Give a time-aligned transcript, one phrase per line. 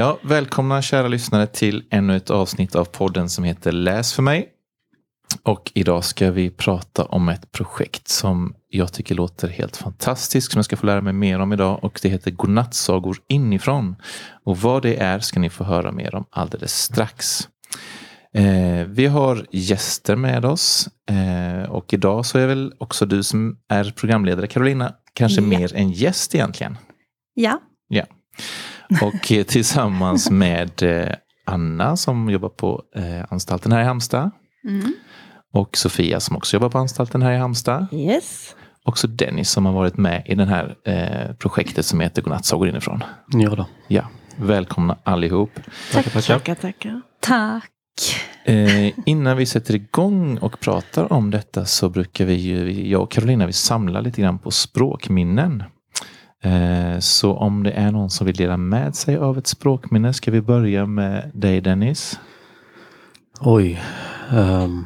[0.00, 4.48] Ja, välkomna kära lyssnare till ännu ett avsnitt av podden som heter Läs för mig.
[5.42, 10.58] Och idag ska vi prata om ett projekt som jag tycker låter helt fantastiskt, som
[10.58, 11.84] jag ska få lära mig mer om idag.
[11.84, 13.96] Och det heter Godnattsagor inifrån.
[14.44, 17.48] Och vad det är ska ni få höra mer om alldeles strax.
[18.34, 23.56] Eh, vi har gäster med oss eh, och idag så är väl också du som
[23.68, 25.46] är programledare Carolina kanske Ja.
[25.46, 26.78] mer en gäst egentligen.
[27.34, 27.60] Ja.
[27.88, 28.04] Ja.
[29.02, 31.14] Och eh, tillsammans med eh,
[31.46, 34.30] Anna som jobbar på eh, anstalten här i Halmstad.
[34.68, 34.92] Mm.
[35.52, 37.86] Och Sofia som också jobbar på anstalten här i Halmstad.
[37.92, 38.54] Yes.
[38.84, 43.04] Också Dennis som har varit med i det här eh, projektet som heter Godnattsagor inifrån.
[43.28, 43.66] Ja då.
[43.88, 44.04] Ja,
[44.36, 45.50] välkomna allihop.
[45.92, 46.34] Tackar, tackar.
[46.38, 47.00] Tackar, tackar.
[47.20, 47.70] Tack.
[48.44, 53.02] Eh, innan vi sätter igång och pratar om detta så brukar vi, ju- vi jag
[53.02, 55.62] och Carolina, vi samlar lite grann på språkminnen.
[56.42, 60.30] Eh, så om det är någon som vill dela med sig av ett språkminne ska
[60.30, 62.20] vi börja med dig Dennis.
[63.40, 63.82] Oj.
[64.30, 64.84] ehm,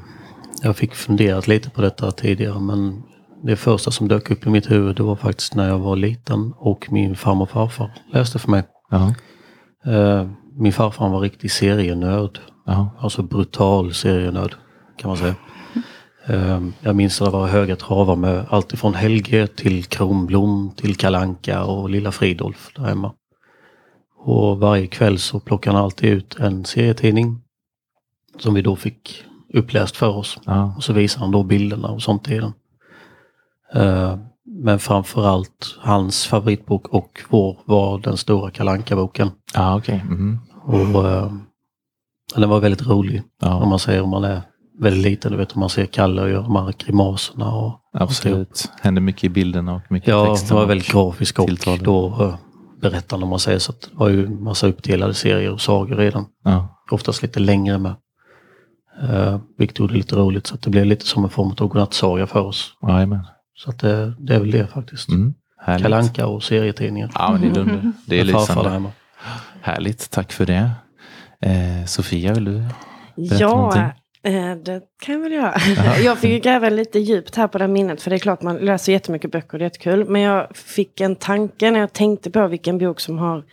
[0.62, 3.02] jag fick funderat lite på detta tidigare men
[3.42, 6.52] det första som dök upp i mitt huvud det var faktiskt när jag var liten
[6.56, 8.62] och min farmor och farfar läste för mig.
[8.90, 9.14] Ja,
[9.86, 12.38] Eh, min farfar var riktig serienörd.
[12.66, 14.54] ja, Alltså brutal serienörd
[14.96, 15.34] kan man säga.
[16.26, 20.96] Ehm, jag minns att det var höga travar med allt ifrån Helge till Kronblom till
[20.96, 23.12] Kalanka och Lilla Fridolf där hemma.
[24.24, 27.40] Och varje kväll så plockade han alltid ut en serietidning
[28.38, 30.38] som vi då fick uppläst för oss.
[30.44, 32.52] ja, Och så visade han då bilderna och sånt i den.
[33.74, 40.04] Eh, Men framförallt hans favoritbok och vår var den stora kalanka boken ja okej.
[40.08, 40.38] mhm.
[40.64, 41.32] Och eh,
[42.36, 43.18] den var väldigt rolig.
[43.20, 44.42] Om Ja, man säger om man är
[44.80, 47.54] väldigt liten, du vet om man ser Kalle och gör de här grimaserna.
[47.54, 48.72] Och, absolut.
[48.82, 50.48] Händer mycket i bilderna och mycket i ja, texten.
[50.48, 51.84] det var och väldigt grafisk och tilltalande.
[51.84, 52.34] då uh,
[52.80, 56.26] berättande om man säger så att det var ju massa uppdelade serier och sagor redan.
[56.44, 57.94] Ja, Oftast lite längre med.
[59.02, 61.68] Uh, vilket gjorde det lite roligt så att det blev lite som en form av
[61.68, 62.76] godnattsaga för oss.
[62.88, 63.26] jajamän.
[63.56, 65.08] Så att det, det är väl det faktiskt.
[65.08, 65.82] Mm, härligt.
[65.82, 67.10] Kalanka och serietidningar.
[67.14, 67.92] Ja, men det är dunder.
[68.06, 68.70] Det är lysande.
[68.70, 68.90] hemma.
[69.60, 70.70] Härligt, tack för det.
[71.40, 72.64] Eh, Sofia, vill du?
[73.16, 73.82] Berätta Ja, någonting.
[74.24, 75.54] Eh, det kan jag väl göra.
[76.04, 78.02] jag fick gräva lite djupt här på det här minnet.
[78.02, 80.04] För det är klart man läser jättemycket böcker, det är jättekul.
[80.08, 83.44] Men jag fick en tanke när jag tänkte på vilken bok som har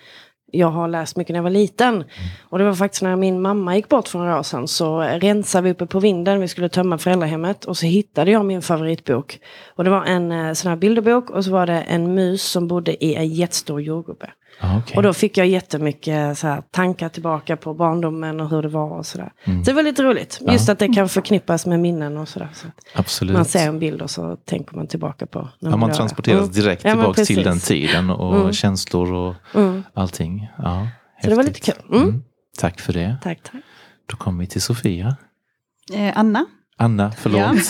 [0.52, 2.04] jag har läst mycket när jag var liten.
[2.50, 4.68] Och det var faktiskt när min mamma gick bort för några år sedan.
[4.68, 7.66] Så rensade vi uppe på vinden, vi skulle tömma föräldrahemmet.
[7.66, 9.40] Och så hittade jag min favoritbok.
[9.76, 12.68] Och det var en eh, sån här bilderbok och så var det en mus som
[12.68, 14.30] bodde i en jättestor jordgubbe.
[14.62, 14.98] Ja, okej.
[14.98, 18.90] Och då fick jag jättemycket så här, tankar tillbaka på barndomen och hur det var
[18.90, 19.32] och sådär.
[19.44, 19.64] Mm.
[19.66, 20.40] Så det var lite roligt.
[20.52, 22.50] Just att det kan förknippas med minnen och sådär.
[22.54, 23.34] Så Absolut.
[23.36, 25.50] man ser en bild och så tänker man tillbaka på.
[25.60, 26.52] När Ja, man transporteras Mm.
[26.52, 28.54] direkt Ja, tillbaka till den tiden och Mm.
[28.54, 29.84] känslor och Mm.
[29.94, 30.48] allting.
[30.58, 30.88] Ja,
[31.24, 31.76] Så det var lite kul.
[32.02, 32.24] Mm.
[32.60, 33.18] Tack för det.
[33.24, 33.62] Tack, tack.
[34.10, 35.16] Då kommer vi till Sofia.
[35.94, 36.46] Eh, Anna?
[36.78, 37.70] Anna, förlåt.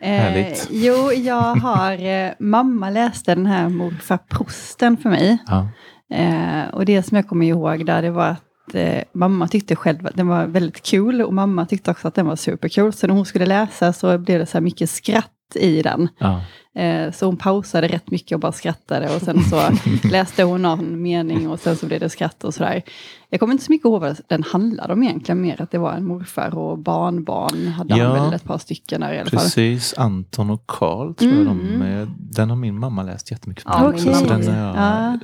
[0.00, 0.68] Eh, Härligt.
[0.70, 5.38] jo, jag har, eh, mamma läste den här morfar Prosten för mig.
[5.46, 5.68] Ja.
[6.12, 10.06] Eh, och det som jag kommer ihåg där, det var att eh, mamma tyckte själv
[10.06, 12.92] att den var väldigt cool och mamma tyckte också att den var supercool.
[12.92, 16.08] Så när hon skulle läsa så blev det så här mycket skratt i den.
[16.18, 16.40] Ja.
[16.82, 19.60] Eh, så hon pausade rätt mycket och bara skrattade och sen så
[20.08, 22.82] läste hon någon mening och sen så blev det skratt och sådär.
[23.30, 25.92] Jag kommer inte så mycket ihåg vad den handlade om egentligen, mer att det var
[25.92, 28.04] en morfar och barnbarn hade Ja.
[28.16, 29.38] han väl ett par stycken där i alla fall.
[29.40, 31.82] Precis, Anton och Karl tror jag de Mm.
[31.82, 32.08] är.
[32.18, 33.64] Den har min mamma läst jättemycket.
[33.66, 35.18] Ja, min Så den har jag Ja.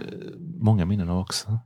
[0.62, 1.58] Många minnen av också.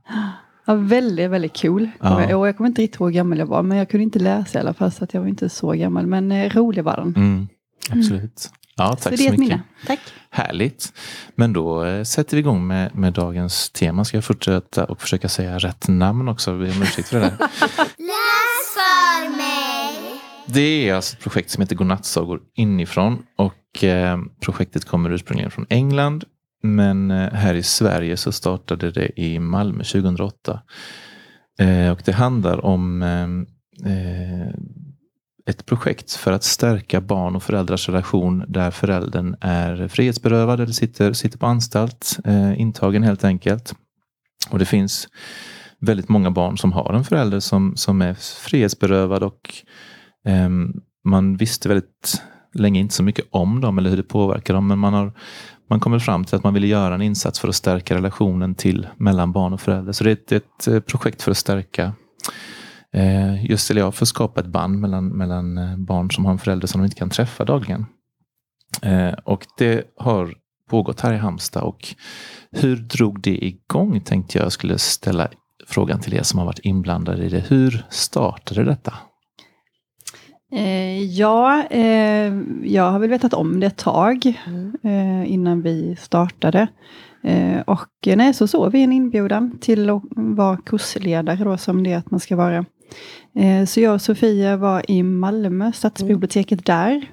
[0.65, 1.89] Ja, väldigt, väldigt cool.
[2.01, 2.37] Ja.
[2.37, 4.57] Och jag kommer inte riktigt ihåg hur gammal jag var, men jag kunde inte läsa
[4.57, 6.07] i alla fall, så att jag var inte så gammal.
[6.07, 7.13] Men eh, rolig var den.
[7.15, 7.47] Mm,
[7.89, 8.49] absolut.
[8.75, 9.39] Ja, så tack det är så mycket.
[9.39, 9.61] minne.
[9.87, 9.99] Tack.
[10.29, 10.93] Härligt.
[11.35, 14.05] Men då eh, sätter vi igång med, med dagens tema.
[14.05, 16.51] Ska jag fortsätta och försöka säga rätt namn också?
[16.53, 17.37] Vi om ursäkt för det där.
[17.97, 20.21] Läs för mig.
[20.45, 23.23] Det är alltså ett projekt som heter Godnattsagor inifrån.
[23.37, 26.23] Och eh, projektet kommer ursprungligen från England.
[26.63, 30.61] Men eh, här i Sverige så startade det i Malmö 2008.
[31.59, 34.53] Eh, och det handlar om eh, eh,
[35.49, 41.13] ett projekt för att stärka barn och föräldrars relation där föräldern är frihetsberövad eller sitter,
[41.13, 43.75] sitter på anstalt, eh, intagen helt enkelt.
[44.49, 45.07] Och det finns
[45.79, 48.13] väldigt många barn som har en förälder som, som är
[48.49, 49.53] frihetsberövad och
[50.25, 50.73] ehm,
[51.03, 52.21] man visste väldigt
[52.53, 54.67] länge inte så mycket om dem eller hur det påverkar dem.
[54.67, 55.13] Men man har
[55.67, 58.87] man kommer fram till att man vill göra en insats för att stärka relationen till
[58.97, 59.91] mellan barn och förälder.
[59.91, 61.93] Så det är ett, ett eh, projekt för att stärka
[62.93, 66.31] eh, just eller jag för att skapa ett band mellan, mellan eh, barn som har
[66.31, 67.85] en förälder som de inte kan träffa dagligen.
[69.23, 70.33] Och det har
[70.69, 71.95] pågått här i Halmstad och
[72.51, 75.27] hur drog det igång tänkte jag skulle ställa
[75.67, 77.43] frågan till er som har varit inblandade i det.
[77.47, 78.93] Hur startade detta?
[80.51, 82.33] Eh, ja, eh,
[82.63, 84.73] jag har väl vetat om det ett tag Mm.
[84.83, 86.67] eh, innan vi startade.
[87.23, 91.83] Eh, och eh, nej, så såg vi en inbjudan till att vara kursledare då, som
[91.83, 92.65] det är att man ska vara.
[93.35, 97.05] Eh, så jag och Sofia var i Malmö, stadsbiblioteket där.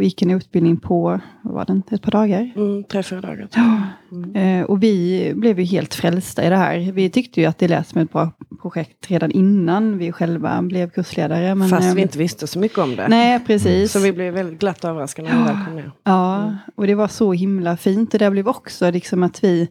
[0.00, 2.50] Och gick en utbildning på, vad var den, ett par dagar.
[2.56, 3.48] Mm, tre, fyra dagar.
[3.54, 3.82] Ja.
[4.12, 4.36] Mm.
[4.60, 6.92] Eh, och vi blev ju helt frälsta i det här.
[6.92, 8.32] Vi tyckte ju att det lät som ett bra
[8.62, 11.54] projekt redan innan vi själva blev kursledare.
[11.54, 13.08] Men, Fast vi eh, inte visste så mycket om det.
[13.08, 13.92] Nej, precis.
[13.92, 15.92] Så vi blev väldigt glatt överraskade när vi väl kom ner.
[16.04, 18.12] Ja, och det var så himla fint.
[18.12, 19.68] Det där blev också liksom att vi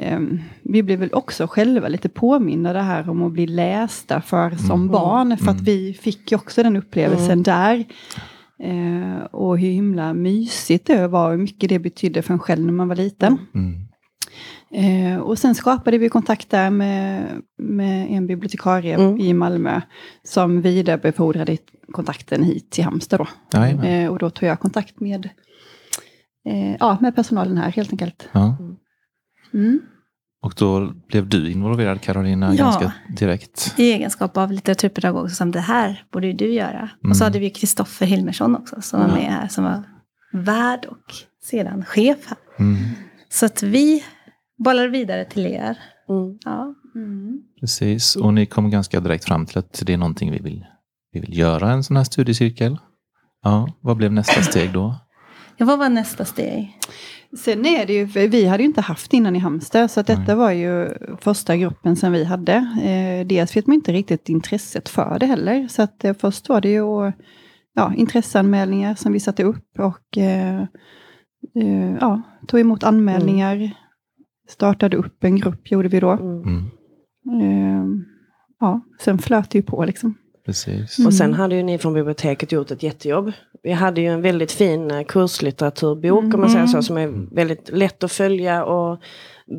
[0.00, 4.50] ehm, vi blev väl också själva lite påminna det här om att bli lästa för
[4.50, 5.36] som barn.
[5.36, 5.64] För att Mm.
[5.64, 7.84] vi fick ju också den upplevelsen där.
[8.62, 12.64] Eh, och hur himla mysigt det var och hur mycket det betydde för en själv
[12.64, 13.38] när man var liten.
[13.54, 13.88] Mm.
[14.74, 17.26] Eh, och sen skapade vi kontakt där med,
[17.58, 19.20] med en bibliotekarie Mm.
[19.20, 19.80] i Malmö.
[20.22, 21.56] Som vidarebefordrade
[21.92, 23.26] kontakten hit till Halmstad då.
[23.86, 25.28] Eh, och då tog jag kontakt med,
[26.48, 28.28] eh, ja, med personalen här helt enkelt.
[28.32, 28.56] Ja.
[29.54, 29.80] Mm.
[30.42, 32.64] Och då blev du involverad Carolina Ja.
[32.64, 33.74] ganska direkt.
[33.78, 36.90] I egenskap av litteraturpedagog som det här borde ju du göra.
[37.08, 37.26] Och så Mm.
[37.32, 39.14] hade vi Kristoffer Hilmersson också som var Ja.
[39.14, 39.82] med här som var
[40.32, 42.38] värd och sedan chef här.
[42.58, 42.76] Mm.
[43.28, 44.04] Så att vi
[44.64, 45.78] bollar vidare till er.
[46.08, 46.38] Mm.
[46.44, 46.74] Ja.
[47.60, 50.64] Precis, och ni kom ganska direkt fram till att det är någonting vi vill,
[51.12, 52.78] vi vill göra, en sån här studiecirkel.
[53.42, 54.94] Ja, vad blev nästa steg då?
[55.56, 56.78] ja, vad var nästa steg?
[57.38, 60.06] Sen är det ju, för vi hade ju inte haft innan i Halmstad, så att
[60.06, 60.36] detta Nej.
[60.36, 60.88] var ju
[61.20, 62.54] första gruppen som vi hade.
[62.82, 66.60] Eh, dels vet man inte riktigt intresset för det heller, så att eh, först var
[66.60, 67.12] det ju
[67.74, 70.60] ja, intresseanmälningar som vi satte upp och eh,
[71.54, 73.70] eh, ja, tog emot anmälningar.
[74.48, 76.10] Startade upp en grupp, gjorde vi då.
[76.10, 76.70] Mm.
[77.26, 77.40] Mm.
[77.40, 77.84] Eh,
[78.60, 80.14] ja, sen flöt det ju på liksom.
[80.46, 81.06] Precis.
[81.06, 83.32] Och sen hade ju ni från biblioteket gjort ett jättejobb.
[83.62, 87.70] Vi hade ju en väldigt fin eh, kurslitteraturbok om man säger så, som är väldigt
[87.72, 88.98] lätt att följa och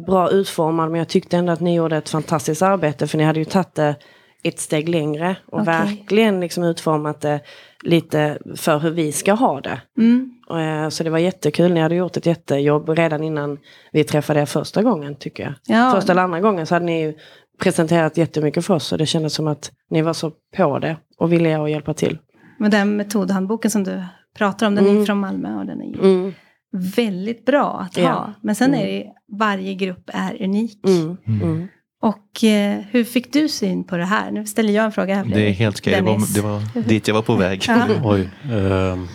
[0.05, 0.91] bra utformad.
[0.91, 3.75] Men jag tyckte ändå att ni gjorde ett fantastiskt arbete för ni hade ju tagit
[3.75, 3.95] det
[4.43, 5.65] ett steg längre och Okej.
[5.65, 7.39] verkligen liksom utformat det
[7.83, 9.81] lite för hur vi ska ha det.
[9.97, 10.33] Mm.
[10.47, 13.57] Och, eh, Så det var jättekul, ni hade gjort ett jättejobb redan innan
[13.91, 15.53] vi träffade er första gången tycker jag.
[15.77, 15.91] Ja.
[15.95, 17.13] Första eller andra gången så hade ni ju
[17.63, 21.33] presenterat jättemycket för oss och det kändes som att ni var så på det och
[21.33, 22.17] villiga att hjälpa till.
[22.59, 24.03] Men den metodhandboken som du
[24.37, 25.05] pratar om, den är Mm.
[25.05, 26.33] från Malmö och den är ju Mm,
[26.95, 28.03] väldigt bra att ha.
[28.03, 28.33] Ja.
[28.41, 28.87] Men sen är Mm.
[28.91, 30.79] det, varje grupp är unik.
[30.87, 31.67] mm, Mm.
[32.01, 34.31] Och eh, hur fick du syn på det här?
[34.31, 35.25] Nu ställer jag en fråga här.
[35.25, 37.63] Det är helt okej, det var, det var dit jag var på väg.
[37.67, 37.87] Ja.
[38.03, 38.29] Oj.
[38.51, 39.07] ehm,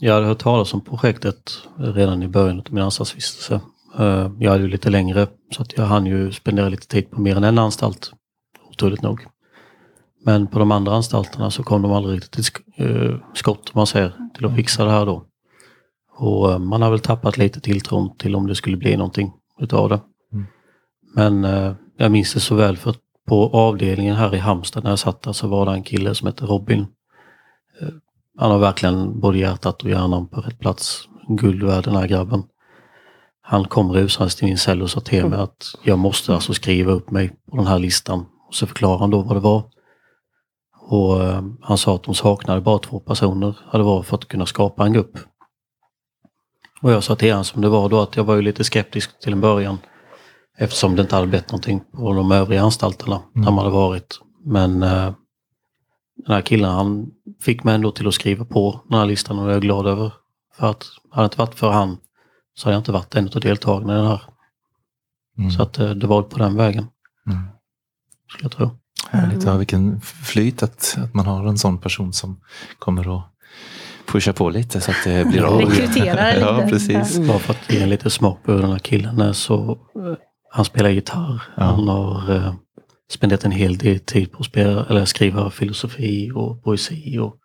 [0.00, 3.60] jag hade hört talas om projektet redan i början av min anstaltsvistelse.
[3.98, 7.20] Eh, jag hade ju lite längre så att jag hann ju spendera lite tid på
[7.20, 8.12] mer än en anstalt.
[8.70, 9.26] Otroligt nog.
[10.24, 13.78] Men på de andra anstalterna så kom de aldrig riktigt till sk- eh, skott om
[13.78, 15.24] man säger till att fixa det här då.
[16.18, 19.88] Och eh, man har väl tappat lite tilltron till om det skulle bli någonting utav
[19.88, 20.00] det.
[20.32, 20.46] Mm.
[21.14, 21.44] Men
[21.96, 22.94] jag minns det så väl för
[23.28, 26.26] på avdelningen här i Halmstad när jag satt där så var det en kille som
[26.26, 26.86] hette Robin.
[28.38, 31.08] Han har verkligen både hjärtat och hjärnan på rätt plats.
[31.28, 32.42] Guld värd den här grabben.
[33.42, 36.92] Han kom rusandes till min cell och sa till mig att jag måste alltså skriva
[36.92, 38.26] upp mig på den här listan.
[38.48, 39.64] Och så förklarade han då vad det var.
[40.88, 44.46] Och eh, han sa att de saknade bara två personer, hade var för att kunna
[44.46, 45.18] skapa en grupp.
[46.82, 49.20] Och jag sa till honom som det var då att jag var ju lite skeptisk
[49.20, 49.78] till en början.
[50.58, 54.20] Eftersom det inte hade blivit någonting på de övriga anstalterna där man hade varit.
[54.44, 55.12] Men eh,
[56.16, 57.06] den här killen han
[57.42, 59.86] fick mig ändå till att skriva på den här listan och det är jag glad
[59.86, 60.12] över.
[60.54, 61.96] För att hade det inte varit för han
[62.54, 64.22] så hade jag inte varit en av deltagarna i den här.
[65.38, 65.50] Mm.
[65.50, 66.86] Så att eh, det var på den vägen,
[67.26, 67.42] Mm.
[68.28, 68.70] skulle jag tro.
[69.10, 72.40] Härligt, ja, vilken flyt att, att man har en sån person som
[72.78, 73.24] kommer att
[74.06, 75.60] pusha på lite så att det blir av.
[75.60, 76.68] Rekryterar Ja, lite.
[76.68, 77.18] precis.
[77.28, 80.14] Bara för att ge en lite smak på den här killen är så eh,
[80.50, 81.42] han spelar gitarr.
[81.56, 81.62] Ja.
[81.62, 82.54] Han har eh,
[83.10, 87.36] spenderat en hel del tid på att spela, eller skriva filosofi och poesi och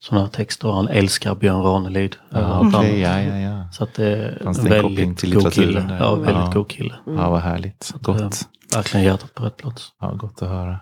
[0.00, 0.68] sådana här texter.
[0.72, 2.16] Han älskar Björn Ranelid.
[2.30, 3.68] Ja, Eh, okej, han- ja, ja, ja.
[3.72, 5.94] Så att det är Fanns en väldigt till god litteraturen kille.
[5.94, 5.98] där?
[6.04, 6.50] Ja, väldigt Ja.
[6.54, 6.94] god kille.
[7.06, 7.94] ja, vad härligt.
[8.00, 8.48] Gott.
[8.74, 9.88] Verkligen hjärtat på rätt plats.
[10.00, 10.80] Ja, gott att höra.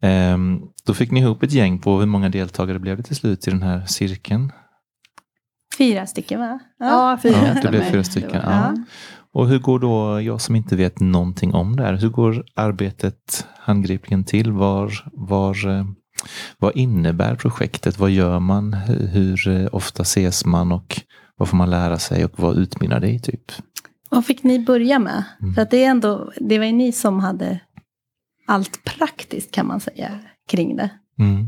[0.00, 3.48] Ehm, då fick ni ihop ett gäng på hur många deltagare blev det till slut
[3.48, 4.52] i den här cirkeln?
[5.78, 6.58] Fyra stycken va?
[6.78, 8.40] Ja, fyra Ja, det blev fyra stycken.
[8.44, 8.74] Ja.
[9.32, 13.46] Och hur går då, jag som inte vet någonting om det här, hur går arbetet
[13.58, 14.52] handgripligen till?
[14.52, 15.84] Var, var, eh,
[16.58, 17.98] vad innebär projektet?
[17.98, 18.72] Vad gör man?
[19.12, 21.00] Hur, eh, ofta ses man och
[21.36, 23.20] vad får man lära sig och vad utmynnar det i?
[23.20, 23.52] typ?
[24.08, 25.24] Vad fick ni börja med?
[25.40, 25.54] Mm.
[25.54, 27.60] För att det är ändå, det var ju ni som hade
[28.46, 30.90] allt praktiskt kan man säga kring det.
[31.18, 31.46] Mm.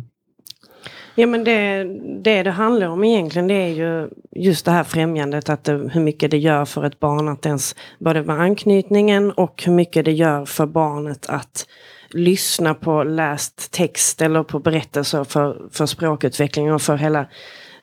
[1.15, 1.85] Ja men det,
[2.23, 5.49] det det handlar om egentligen det är ju just det här främjandet.
[5.49, 9.63] Att det, hur mycket det gör för ett barn att ens, både med anknytningen och
[9.67, 11.67] hur mycket det gör för barnet att
[12.15, 17.27] lyssna på läst text eller på berättelser för, för språkutveckling och för hela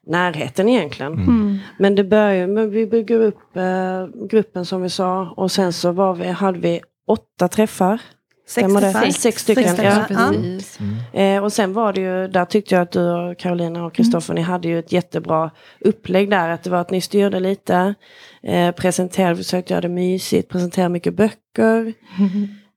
[0.07, 1.13] närheten egentligen.
[1.13, 1.57] Mm.
[1.77, 5.91] Men det börjar med vi bygger upp eh, gruppen som vi sa och sen så
[5.91, 8.01] var vi, hade vi åtta träffar.
[8.47, 9.13] Stämmer det?
[9.13, 10.05] Sex stycken, Sex ja.
[10.07, 10.79] Precis.
[11.13, 14.33] Eh, och sen var det ju, där tyckte jag att du och Carolina och Kristoffer,
[14.33, 16.49] ni hade ju ett jättebra upplägg där.
[16.49, 17.95] Att det var att ni styrde lite,
[18.43, 21.93] eh, presenterade, försökte göra det mysigt, presenterade mycket böcker.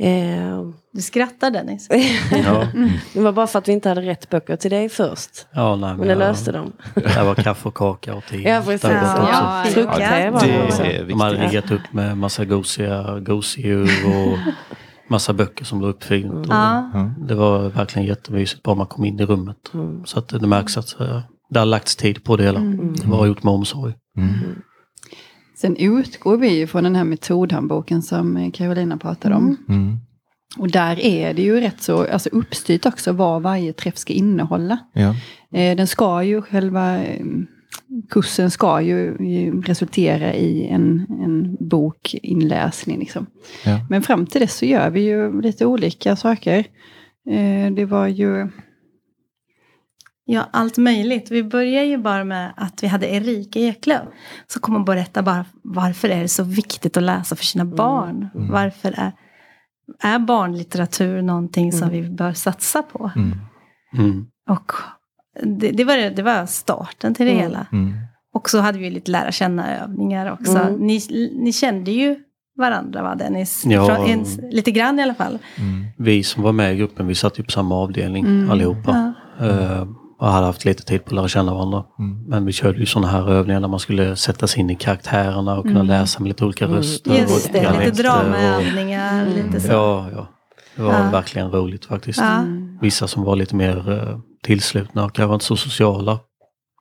[0.00, 1.88] Eh, Du skrattar Dennis.
[2.44, 2.66] Ja,
[3.14, 5.46] det var bara för att vi inte hade rätt böcker till dig först.
[5.52, 6.72] ja nej, Men det jag- löste de.
[6.94, 8.42] Det var kaffe och kaka och te.
[8.48, 8.90] Ja, precis.
[8.90, 9.64] Ja,
[10.00, 10.30] ja.
[10.32, 14.38] Var Det det De hade riggat upp med massa gosiga gosedjur och
[15.10, 16.32] massa böcker som låg upp fint.
[16.32, 16.90] Och Ja.
[16.94, 17.10] Ja.
[17.28, 19.56] Det var verkligen jättemysigt bara man kom in i rummet.
[19.74, 20.06] Mm.
[20.06, 22.60] Så att det märks att eh, det har lagts tid på det hela.
[22.60, 23.94] Det var gjort med omsorg.
[25.64, 25.76] Mm.
[25.76, 29.56] Sen utgår vi ju från den här metodhandboken som eh, Carolina pratade om.
[29.68, 29.96] Mm.
[30.58, 34.78] Och där är det ju rätt så alltså uppstyrt också vad varje träff ska innehålla.
[34.92, 35.14] Ja.
[35.58, 37.26] Eh, Den ska ju, själva eh,
[38.10, 39.16] kursen ska ju,
[39.62, 42.98] resultera i en, en bokinläsning.
[42.98, 43.26] Liksom.
[43.64, 43.86] Ja.
[43.90, 46.64] Men fram till dess så gör vi ju lite olika saker.
[47.76, 48.48] Det var ju,
[50.32, 51.30] Ja, allt möjligt.
[51.30, 54.02] Vi börjar ju bara med att vi hade Erika Eklöf.
[54.46, 58.28] Som kommer att berätta bara varför är det så viktigt att läsa för sina barn.
[58.34, 58.50] Mm.
[58.50, 59.12] Varför är,
[60.02, 62.02] är barnlitteratur någonting som Mm.
[62.02, 63.10] vi bör satsa på?
[63.16, 63.38] Mm.
[63.98, 64.26] Mm.
[64.48, 64.72] Och
[65.42, 67.42] det, det, var, det- var starten till det Mm.
[67.44, 67.66] hela.
[67.72, 67.94] Mm.
[68.34, 70.58] Och så hade vi lite lära känna-övningar också.
[70.58, 70.74] Mm.
[70.74, 71.00] Ni,
[71.42, 72.16] ni kände ju
[72.56, 73.62] varandra va Dennis?
[73.66, 73.86] Ja.
[73.86, 75.38] Från en, lite grann i alla fall.
[75.58, 75.84] Mm.
[75.98, 78.50] Vi som var med i gruppen, vi satt ju på samma avdelning Mm.
[78.50, 79.12] allihopa.
[79.38, 79.46] Ja.
[79.46, 79.86] Eh,
[80.20, 81.84] och hade haft lite tid på att lära känna varandra.
[81.98, 82.24] Mm.
[82.28, 85.58] Men vi körde ju sådana här övningar där man skulle sätta sig in i karaktärerna
[85.58, 85.86] och kunna Mm.
[85.86, 86.76] läsa med lite olika Mm.
[86.76, 87.14] röster.
[87.14, 89.34] Just och det, lite dialekter dramaövningar, Mm.
[89.46, 89.72] lite och, så.
[89.72, 90.26] Ja, ja.
[90.76, 91.10] Det var Ja.
[91.10, 92.18] verkligen roligt faktiskt.
[92.18, 92.38] Ja.
[92.38, 96.16] mm, Vissa som var lite mer eh, tillslutna och kanske inte så sociala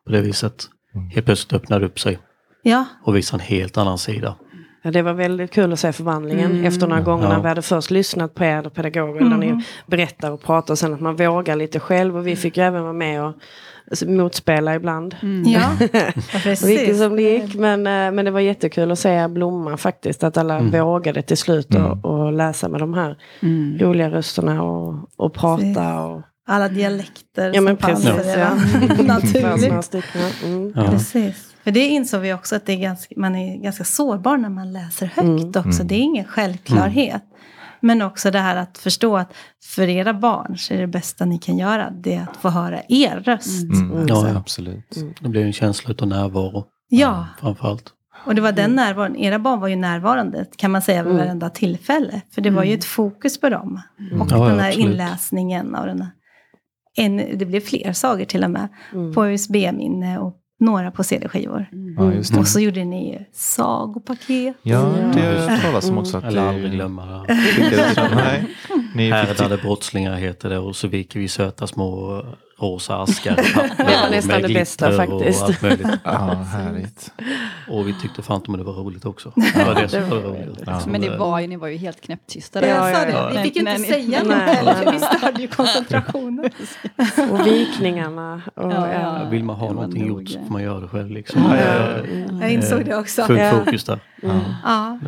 [0.05, 0.67] på det viset.
[0.95, 1.09] Mm.
[1.09, 2.19] Helt plötsligt öppnade upp sig
[2.63, 4.35] Ja, och visade en helt annan sida.
[4.81, 6.65] Ja, det var väldigt kul att se förvandlingen Mm.
[6.65, 7.29] efter några gånger Ja.
[7.33, 10.93] när vi hade först lyssnat på er pedagoger där ni berättar och pratar och sen
[10.93, 13.33] att man vågar lite själv och vi fick ju även vara med och
[14.07, 15.15] motspela ibland.
[15.21, 15.43] mm.
[15.51, 15.87] ja.
[16.43, 16.97] precis.
[16.99, 20.23] som det gick men, eh, men det var jättekul att se blomma faktiskt.
[20.23, 20.85] Att alla Mm.
[20.85, 21.91] vågade till slut Mm.
[21.91, 23.77] och, och läsa med de här Mm.
[23.81, 25.61] roliga rösterna och, och prata.
[25.63, 25.77] Precis.
[25.77, 26.21] Och,
[26.51, 28.33] Alla dialekter ja men som fanns precis.
[28.33, 28.47] det, Ja.
[29.09, 30.43] Fanns några Naturligt.
[30.45, 30.73] Mm.
[30.75, 30.91] Ja.
[30.91, 31.48] Precis.
[31.63, 34.73] För det insåg vi också att det är ganska, man är ganska sårbar när man
[34.73, 35.47] läser högt Mm.
[35.49, 35.81] också.
[35.81, 35.87] Mm.
[35.87, 37.23] Det är ingen självklarhet.
[37.81, 41.37] Men också det här att förstå att för era barn så är det bästa ni
[41.39, 43.63] kan göra det är att få höra er röst.
[43.63, 43.91] Mm.
[43.91, 44.07] Mm.
[44.07, 44.37] Ja, ja.
[44.37, 44.97] absolut.
[44.97, 45.13] Mm.
[45.19, 47.93] Det blev en känsla av närvaro Ja, framförallt.
[48.25, 49.15] och det var den närvaron.
[49.15, 51.25] Era barn var ju närvarande kan man säga vid Mm.
[51.25, 52.21] varenda tillfälle.
[52.31, 52.79] För det var ju Mm.
[52.79, 53.81] ett fokus på dem.
[53.99, 54.21] Mm.
[54.21, 54.85] Och Ja, ja, den här absolut.
[54.91, 56.11] inläsningen av den här.
[56.95, 58.67] En, det blev fler sagor till och med.
[58.93, 59.13] Mm.
[59.13, 61.65] På USB-minne och några på CD-skivor.
[61.97, 62.39] Ja, just det.
[62.39, 64.55] Och så gjorde ni ju sagopaket.
[64.61, 64.79] Ja,
[65.13, 65.57] det har Ja.
[65.61, 66.17] talas om också.
[66.17, 67.35] Att Eller det- aldrig glömma det.
[68.15, 68.45] Nej,
[68.95, 72.23] ni Härdade brottslingar heter det och så viker vi söta små
[72.59, 73.31] rosa askar
[74.05, 75.41] och nästan med det bästa faktiskt.
[75.41, 75.87] Och, allt möjligt.
[76.03, 77.11] Ja, härligt.
[77.69, 79.31] och vi tyckte fan om det var roligt också.
[79.35, 80.59] Det var det som var roligt.
[80.65, 80.81] Ja.
[80.87, 82.67] Men det var ju, ni var ju helt knäpptysta.
[82.67, 83.29] ja, det, ja.
[83.35, 86.49] vi fick ju inte men- säga något heller, vi störde ju koncentrationen.
[87.31, 88.41] Och vikningarna.
[88.55, 89.27] Och, Ja, ja.
[89.29, 91.09] Vill man ha var någonting gjort så får man göra det själv.
[91.11, 91.41] Liksom.
[91.59, 91.97] Ja,
[92.41, 93.23] Jag insåg det också.
[93.23, 93.51] Full Ja.
[93.51, 93.99] fokus där.
[94.23, 94.39] Mm.
[94.63, 94.99] Ja,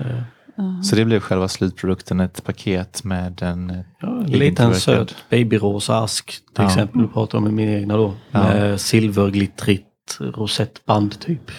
[0.57, 0.81] Eh.
[0.81, 6.25] Så det blev själva slutprodukten, ett paket med en eh, Ja, liten söt babyrosa ask
[6.25, 6.65] till Ja.
[6.65, 7.01] exempel.
[7.01, 8.13] Jag pratar om min egna då.
[8.31, 8.39] Ja.
[8.43, 9.87] Med silverglittrigt
[10.19, 11.51] rosettband typ.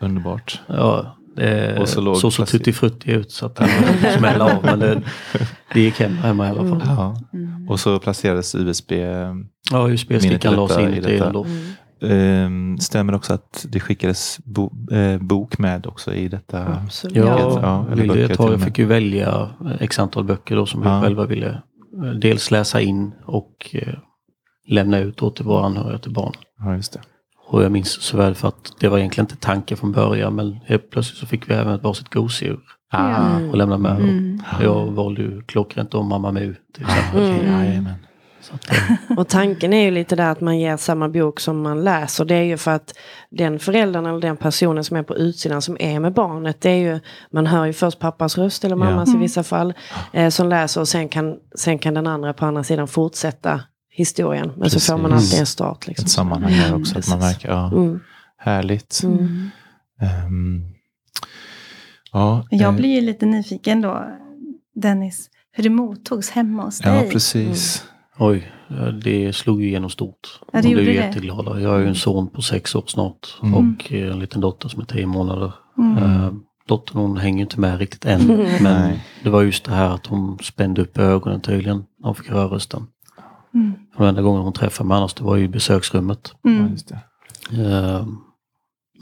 [0.00, 0.60] Underbart.
[0.66, 4.44] Ja, det Och så låg såg så tutti frutti ut så att det var smälla
[4.44, 4.64] av.
[4.64, 5.02] Men det,
[5.74, 6.82] det gick hem hemma i alla fall.
[6.86, 7.16] Ja.
[7.32, 7.68] Mm.
[7.70, 8.92] Och så placerades USB.
[9.72, 11.08] Ja, USB-stickan i lades detta- in i i detta.
[11.12, 11.44] delen då.
[11.44, 11.72] Mm.
[12.02, 16.66] Ehm, stämmer också att det skickades bo, eh, bok med också i detta?
[16.84, 17.16] Absolut.
[17.16, 17.78] Ja, Ja,
[18.38, 18.62] och med.
[18.62, 20.96] fick ju välja x antal böcker då som Ja.
[20.98, 21.48] vi själva ville
[22.04, 23.94] eh, dels läsa in och eh,
[24.68, 26.32] lämna ut åt till våra anhöriga till barn.
[26.58, 27.00] Ja, just det.
[27.48, 30.52] Och jag minns så väl för att det var egentligen inte tanken från början men
[30.66, 32.60] helt plötsligt så fick vi även ett varsitt gosedjur
[32.92, 33.96] Ah, och lämna med.
[34.00, 34.42] Mm.
[34.58, 37.22] Och Jag valde ju klockrent om Mamma Mu till exempel.
[37.30, 37.88] Mm.
[38.40, 38.42] Jajamän.
[38.42, 38.70] Så att,
[39.10, 42.24] eh, Och tanken är ju lite där att man ger samma bok som man läser.
[42.24, 42.94] Det är ju för att
[43.30, 46.60] den föräldern eller den personen som är på utsidan som är med barnet.
[46.60, 47.00] Det är ju,
[47.32, 49.14] man hör ju först pappas röst eller mammas Ja.
[49.16, 49.74] i vissa fall.
[50.12, 53.60] Eh, som läser och sen kan, sen kan den andra på andra sidan fortsätta
[53.92, 54.52] historien.
[54.56, 55.26] Men så får man Precis.
[55.30, 55.86] alltid en start.
[55.86, 56.04] Liksom.
[56.04, 56.98] Ett sammanhang där också.
[56.98, 57.34] Att man Precis.
[57.44, 58.00] märker, ja, Mm.
[58.38, 59.00] härligt.
[59.04, 59.50] Mm.
[60.00, 60.62] Ehm,
[62.12, 64.04] ja, Jag eh, blir ju lite nyfiken då,
[64.74, 67.10] Dennis, hur det mottogs hemma hos Ja, dig.
[67.10, 67.84] precis.
[68.20, 68.52] Oj,
[69.04, 70.40] det slog ju igenom stort.
[70.52, 71.06] Ja, det De blev gjorde det.
[71.06, 71.60] jätteglada.
[71.60, 73.54] Jag har ju en son på sex år snart Mm.
[73.54, 75.52] och en liten dotter som är tio månader.
[75.78, 75.98] Mm.
[75.98, 76.32] Eh,
[76.68, 78.26] dottern hon hänger inte med riktigt än.
[78.60, 79.04] Men Nej.
[79.22, 82.46] det var just det här att hon spände upp ögonen tydligen när hon fick höra
[82.54, 82.86] rösten.
[83.54, 83.72] Mm.
[83.98, 86.34] Den enda gången hon träffade mig annars det var ju i besöksrummet.
[86.44, 86.76] Mm.
[87.52, 88.06] Eh,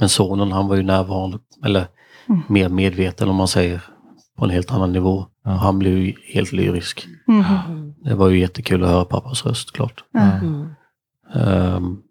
[0.01, 1.87] Men sonen han var ju närvarande, eller
[2.29, 2.41] Mm.
[2.49, 3.81] mer medveten om man säger,
[4.39, 5.27] på en helt annan nivå.
[5.45, 5.51] Ja.
[5.51, 7.07] Han blev ju helt lyrisk.
[7.29, 7.45] Mm.
[8.05, 10.05] Det var ju jättekul att höra pappas röst klart.
[10.15, 10.67] Mm.
[11.35, 12.03] Um,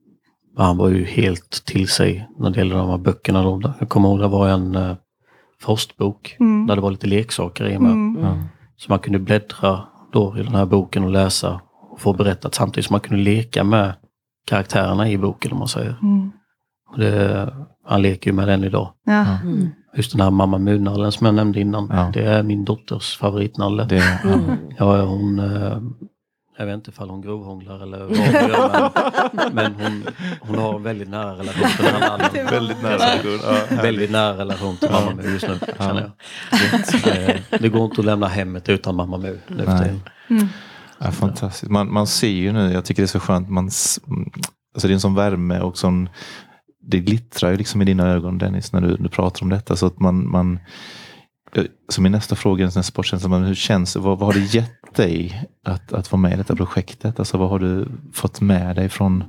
[0.58, 3.44] han var ju helt till sig när det gällde de här böckerna.
[3.44, 3.74] Då.
[3.80, 4.96] Jag kommer ihåg det var en uh,
[5.62, 6.68] frostbok Mm.
[6.68, 7.92] där det var lite leksaker i med.
[7.92, 8.44] Mm.
[8.78, 12.86] Så man kunde bläddra då i den här boken och läsa och få berättat samtidigt
[12.86, 13.94] som man kunde leka med
[14.48, 15.96] karaktärerna i boken om man säger.
[16.02, 16.32] Mm.
[16.92, 17.54] Och det,
[17.86, 18.94] han leker ju med den idag.
[19.06, 19.40] Ja.
[19.44, 19.70] Mm.
[19.98, 21.88] Just den här Mamma Mu-nallen som jag nämnde innan.
[21.92, 22.12] Ja.
[22.14, 23.84] Det är min dotters favoritnalle.
[23.84, 24.30] Det, ja.
[24.34, 24.58] Mm.
[24.78, 25.40] Ja, hon...
[25.40, 25.78] Eh,
[26.60, 28.90] jag vet inte ifall hon grovhånglar eller vad hon gör.
[29.34, 30.04] Men, men hon,
[30.42, 32.46] hon har en väldigt nära relation till den här nallen.
[32.52, 33.40] Väldigt nära relation.
[33.70, 36.12] Ja, Väldigt nära relation till Mamma Mu just nu, känner
[37.04, 37.30] jag.
[37.30, 40.02] Eh, Det går inte att lämna hemmet utan Mamma Mu nu för tiden.
[40.30, 40.48] Mm.
[41.00, 41.72] Ja, fantastiskt.
[41.72, 44.94] Man, man ser ju nu, jag tycker det är så skönt, man, alltså det är
[44.94, 46.10] en sån värme och sån,
[46.90, 49.76] det glittrar ju liksom i dina ögon Dennis när du, du pratar om detta.
[49.76, 50.60] Så att man, man
[51.56, 54.00] eh, så min nästa fråga är en sportkänsla, men hur känns det?
[54.00, 57.20] Vad, vad har det gett dig att, att vara med i detta projektet?
[57.20, 59.24] Alltså vad har du fått med dig från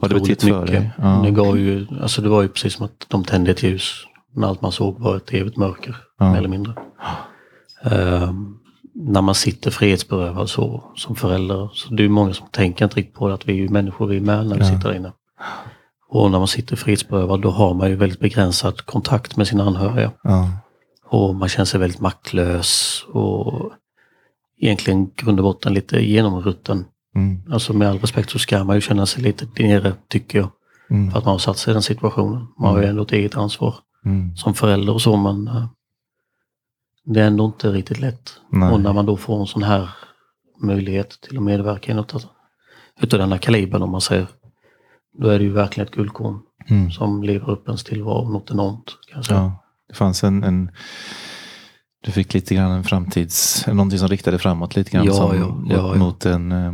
[0.00, 0.90] vad det betytt för dig?
[0.98, 1.20] Ja.
[1.24, 3.92] Det, gav ju, alltså det var ju precis som att de tände ett ljus
[4.34, 6.30] när allt man såg var ett evigt mörker, Ja.
[6.30, 6.74] mer eller mindre.
[7.82, 8.58] Ehm,
[8.94, 13.14] när man sitter frihetsberövad så, som förälder, så det är många som tänker inte riktigt
[13.14, 14.76] på det, att vi är ju människor vi är med när vi Ja.
[14.76, 15.12] sitter inne.
[16.08, 20.12] Och när man sitter frihetsberövad då har man ju väldigt begränsad kontakt med sina anhöriga.
[20.22, 20.50] Ja.
[21.04, 23.72] Och man känner sig väldigt maktlös och
[24.60, 26.84] egentligen grund och botten lite genomrutten.
[27.14, 27.42] Mm.
[27.52, 30.48] Alltså med all respekt så ska man ju känna sig lite nere, tycker jag.
[30.90, 31.10] Mm.
[31.10, 32.46] För att man har satt sig i den situationen.
[32.58, 32.90] Man har ju Mm.
[32.90, 34.36] ändå ett eget ansvar Mm.
[34.36, 35.66] som förälder och så, men eh,
[37.04, 38.32] det är ändå inte riktigt lätt.
[38.50, 38.72] Nej.
[38.72, 39.88] Och när man då får en sån här
[40.62, 42.26] möjlighet till att medverka i något
[43.00, 44.26] utav denna kalibern om man säger,
[45.18, 46.90] då är det ju verkligen ett guldkorn Mm.
[46.90, 48.96] som lever upp ens tillvaro något enormt.
[49.28, 49.52] Ja,
[49.88, 50.70] det fanns en, en
[52.02, 55.46] du fick lite grann en framtids, någonting som riktade framåt lite grann Ja, som, ja,
[55.48, 56.72] mot, ja, mot en, eh,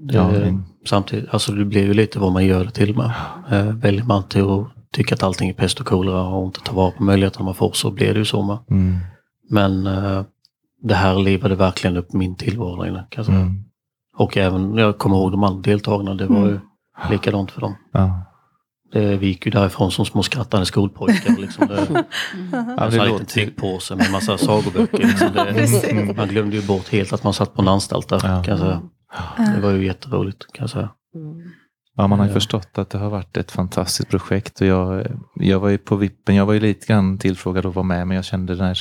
[0.00, 3.10] Det, ja, en Samtidigt, alltså det blir ju lite vad man gör det till med.
[3.50, 6.72] Eh, väljer man till att tycka att allting är pest och kolera och inte ta
[6.72, 8.58] vara på möjligheterna man får så blir det ju så med.
[8.70, 8.96] mm,
[9.50, 10.22] Men eh,
[10.82, 13.38] det här livade verkligen upp min tillvaro inne, kan jag säga.
[13.38, 13.64] mm,
[14.16, 16.60] Och även, jag kommer ihåg de andra deltagarna, det var ju Mm.
[17.10, 17.74] Likadant för dem.
[17.92, 18.24] ja.
[18.92, 21.36] Det, vi gick ju därifrån som små skrattande skolpojkar.
[21.38, 21.86] Liksom det,
[22.52, 24.98] Ja, en det sån här liten tygpåse med massa sagoböcker.
[24.98, 28.42] Liksom det, man glömde ju bort helt att man satt på en anstalt där, Ja.
[28.42, 28.80] kan jag säga.
[29.54, 30.88] Det var ju jätteroligt, kan jag säga.
[31.14, 31.50] Mm.
[31.98, 32.34] Ja, man har ju Ja.
[32.34, 36.34] förstått att det har varit ett fantastiskt projekt och jag, jag var ju på vippen,
[36.34, 38.78] jag var ju lite grann tillfrågad att vara med men jag kände där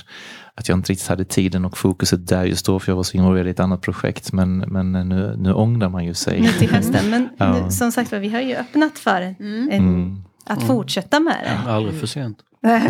[0.55, 3.17] att jag inte riktigt hade tiden och fokuset där just då för jag var så
[3.17, 6.41] involverad i ett annat projekt men, men nu, nu ångrar man ju sig.
[6.41, 7.09] Nu till hösten.
[7.09, 7.53] Men Ja.
[7.63, 9.35] nu, som sagt vi har ju öppnat för en,
[9.71, 10.15] en, Mm.
[10.45, 11.71] att fortsätta med det.
[11.71, 12.37] Aldrig för sent.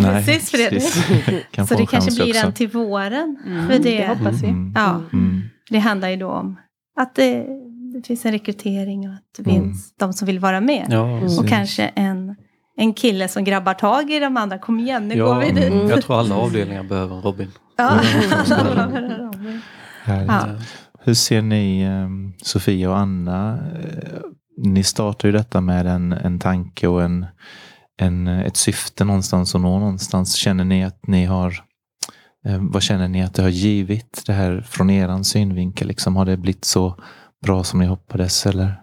[0.01, 1.51] Precis Fredrik.
[1.51, 2.45] Kan Så få det kanske blir också.
[2.47, 3.37] en till våren.
[3.45, 4.47] Mm, För det det, hoppas vi.
[4.47, 4.73] Mm.
[4.75, 5.41] ja, Mm.
[5.69, 6.57] det handlar ju då om
[6.99, 7.45] att det,
[8.01, 9.63] det finns en rekrytering och att det Mm.
[9.63, 10.87] finns de som vill vara med.
[10.89, 11.19] Ja.
[11.39, 12.35] Och kanske en,
[12.77, 14.57] en kille som grabbar tag i de andra.
[14.57, 15.71] Kom igen, nu ja, går vi dit.
[15.73, 15.89] Mm.
[15.89, 17.51] Jag tror alla avdelningar behöver en Robin.
[17.77, 17.99] Ja.
[20.03, 20.27] Härligt.
[20.31, 20.45] Ja.
[20.99, 22.07] Hur ser ni, eh,
[22.43, 24.19] Sofia och Anna, eh,
[24.57, 27.25] ni startar ju detta med en, en tanke och en,
[27.97, 30.35] en, ett syfte någonstans och nå någonstans.
[30.35, 31.63] Känner ni att ni har,
[32.45, 35.87] eh, vad känner ni att det har givit det här från eran synvinkel?
[35.87, 36.95] Liksom, har det blivit så
[37.45, 38.81] bra som ni hoppades eller?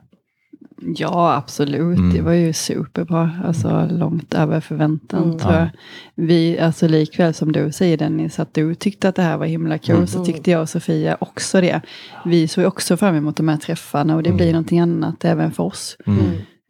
[0.97, 1.99] Ja, absolut.
[1.99, 2.15] Mm.
[2.15, 3.31] Det var ju superbra.
[3.45, 5.39] Alltså långt över förväntan Mm.
[5.39, 5.59] tror Ja.
[5.59, 5.69] jag.
[6.27, 9.79] Vi, alltså likväl som du säger Dennis, att du tyckte att det här var himla
[9.79, 10.07] kul, Mm.
[10.07, 11.81] så tyckte jag och Sofia också det.
[12.25, 14.37] Vi såg också fram emot de här träffarna och det Mm.
[14.37, 15.97] blir någonting annat även för oss.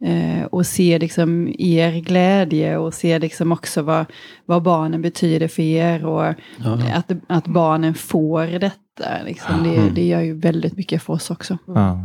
[0.05, 0.39] Mm.
[0.41, 4.05] Eh, och se liksom er glädje och se liksom också vad,
[4.45, 6.79] vad barnen betyder för er och Ja.
[6.95, 9.23] att, att barnen får detta.
[9.25, 9.93] Liksom, det, Mm.
[9.93, 11.57] det gör ju väldigt mycket för oss också.
[11.67, 11.99] Ja,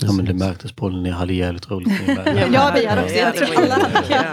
[0.00, 1.92] Ja men det märktes på när ni hade jävligt roligt.
[2.52, 3.68] Ja, vi hade också hade kul.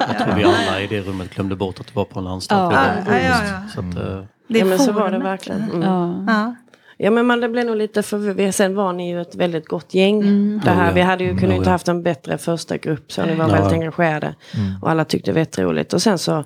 [0.10, 2.74] Jag tror vi alla i det rummet glömde bort att det var på en anstalt.
[2.76, 3.14] Ja.
[3.14, 3.68] Ja, ja, ja.
[3.74, 5.62] Så att, eh, Det Ja, men så var det verkligen.
[5.62, 5.82] Mm.
[6.28, 6.56] Ja.
[6.98, 7.12] Ja.
[7.12, 10.22] Men man, det blev nog lite för Sen var ni ju ett väldigt gott gäng.
[10.66, 10.94] Det här.
[10.94, 13.12] Vi hade ju Mm, kunnat inte haft en bättre första grupp.
[13.12, 13.54] Så ni var Ja.
[13.54, 14.36] väldigt engagerade.
[14.82, 15.94] Och alla tyckte det var jätteroligt.
[15.94, 16.44] Och sen så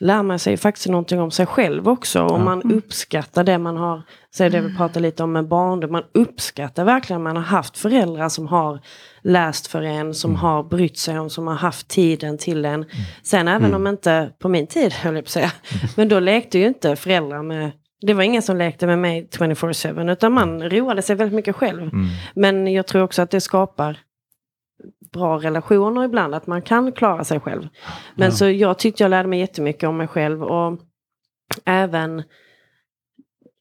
[0.00, 2.22] lär man sig faktiskt någonting om sig själv också.
[2.22, 4.02] Och man uppskattar det man har.
[4.30, 5.92] Så är det vi pratar lite om med barndom.
[5.92, 8.80] Man uppskattar verkligen man har haft föräldrar som har
[9.22, 10.14] läst för en.
[10.14, 11.30] Som har brytt sig om.
[11.30, 12.84] Som har haft tiden till en.
[13.22, 15.52] Sen även om inte på min tid höll jag på att säga.
[15.96, 20.12] Men då lekte ju inte föräldrar med det var ingen som lekte med mig 24-7
[20.12, 21.82] utan man roade sig väldigt mycket själv.
[21.82, 22.06] Mm.
[22.34, 23.98] Men jag tror också att det skapar
[25.12, 27.68] bra relationer ibland, att man kan klara sig själv.
[28.14, 28.30] Men Ja.
[28.34, 30.78] så jag tyckte jag lärde mig jättemycket om mig själv och
[31.64, 32.22] även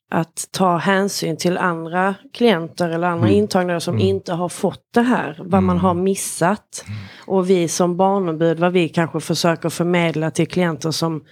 [0.09, 3.39] att ta hänsyn till andra klienter eller andra Mm.
[3.39, 4.07] intagna som Mm.
[4.07, 5.35] inte har fått det här.
[5.39, 5.83] Vad man Mm.
[5.85, 6.85] har missat.
[7.25, 11.23] Och vi som barnombud, vad vi kanske försöker förmedla till klienter som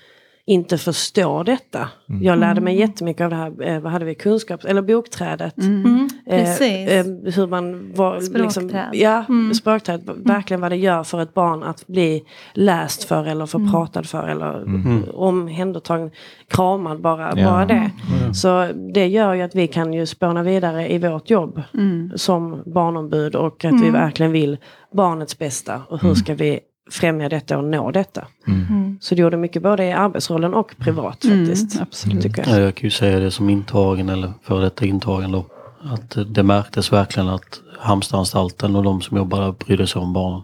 [0.47, 1.89] inte förstår detta.
[2.09, 2.23] Mm.
[2.23, 5.57] Jag lärde mig jättemycket av det här, eh, vad hade vi, kunskaps eller bokträdet.
[5.57, 6.89] Mm, Eh, precis.
[6.89, 7.05] eh,
[7.35, 8.89] hur man var, liksom, Språkträd.
[8.93, 9.53] ja, Mm.
[9.53, 10.09] språkträd.
[10.15, 14.27] Verkligen vad det gör för ett barn att bli läst för eller för pratad för
[14.27, 15.03] eller Mm.
[15.13, 16.11] omhändertagen,
[16.47, 17.45] kramad bara, Ja.
[17.49, 17.91] bara det.
[18.19, 18.33] Mm.
[18.33, 22.11] Så det gör ju att vi kan ju spåna vidare i vårt jobb Mm.
[22.15, 24.57] som barnombud och att vi verkligen vill
[24.93, 26.59] barnets bästa och hur ska vi
[26.91, 28.27] främja detta och nå detta.
[28.47, 28.97] Mm.
[29.01, 31.75] Så det gjorde mycket både i arbetsrollen och privat faktiskt.
[31.75, 32.23] Mm, absolut.
[32.23, 32.59] Tycker jag.
[32.59, 35.45] Ja, jag kan ju säga det som intagen eller före detta intagen då.
[35.83, 40.41] Att det märktes verkligen att Halmstadanstalten och de som jobbar där brydde sig om barnen.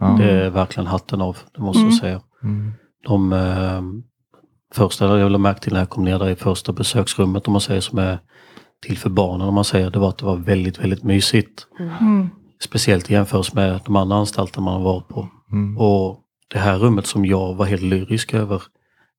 [0.00, 0.06] Ja.
[0.06, 2.20] Det är verkligen hatten av, det måste jag säga.
[2.42, 2.72] Mm.
[3.06, 3.82] De eh,
[4.74, 7.60] första jag lade märke till när jag kom ner där i första besöksrummet om man
[7.60, 8.18] säger som är
[8.86, 11.66] till för barnen om man säger, det var att det var väldigt, väldigt mysigt.
[11.78, 12.28] Mm.
[12.60, 15.28] Speciellt i jämförelse med de andra anstalterna man har varit på.
[15.52, 15.78] Mm.
[15.78, 18.62] Och det här rummet som jag var helt lyrisk över,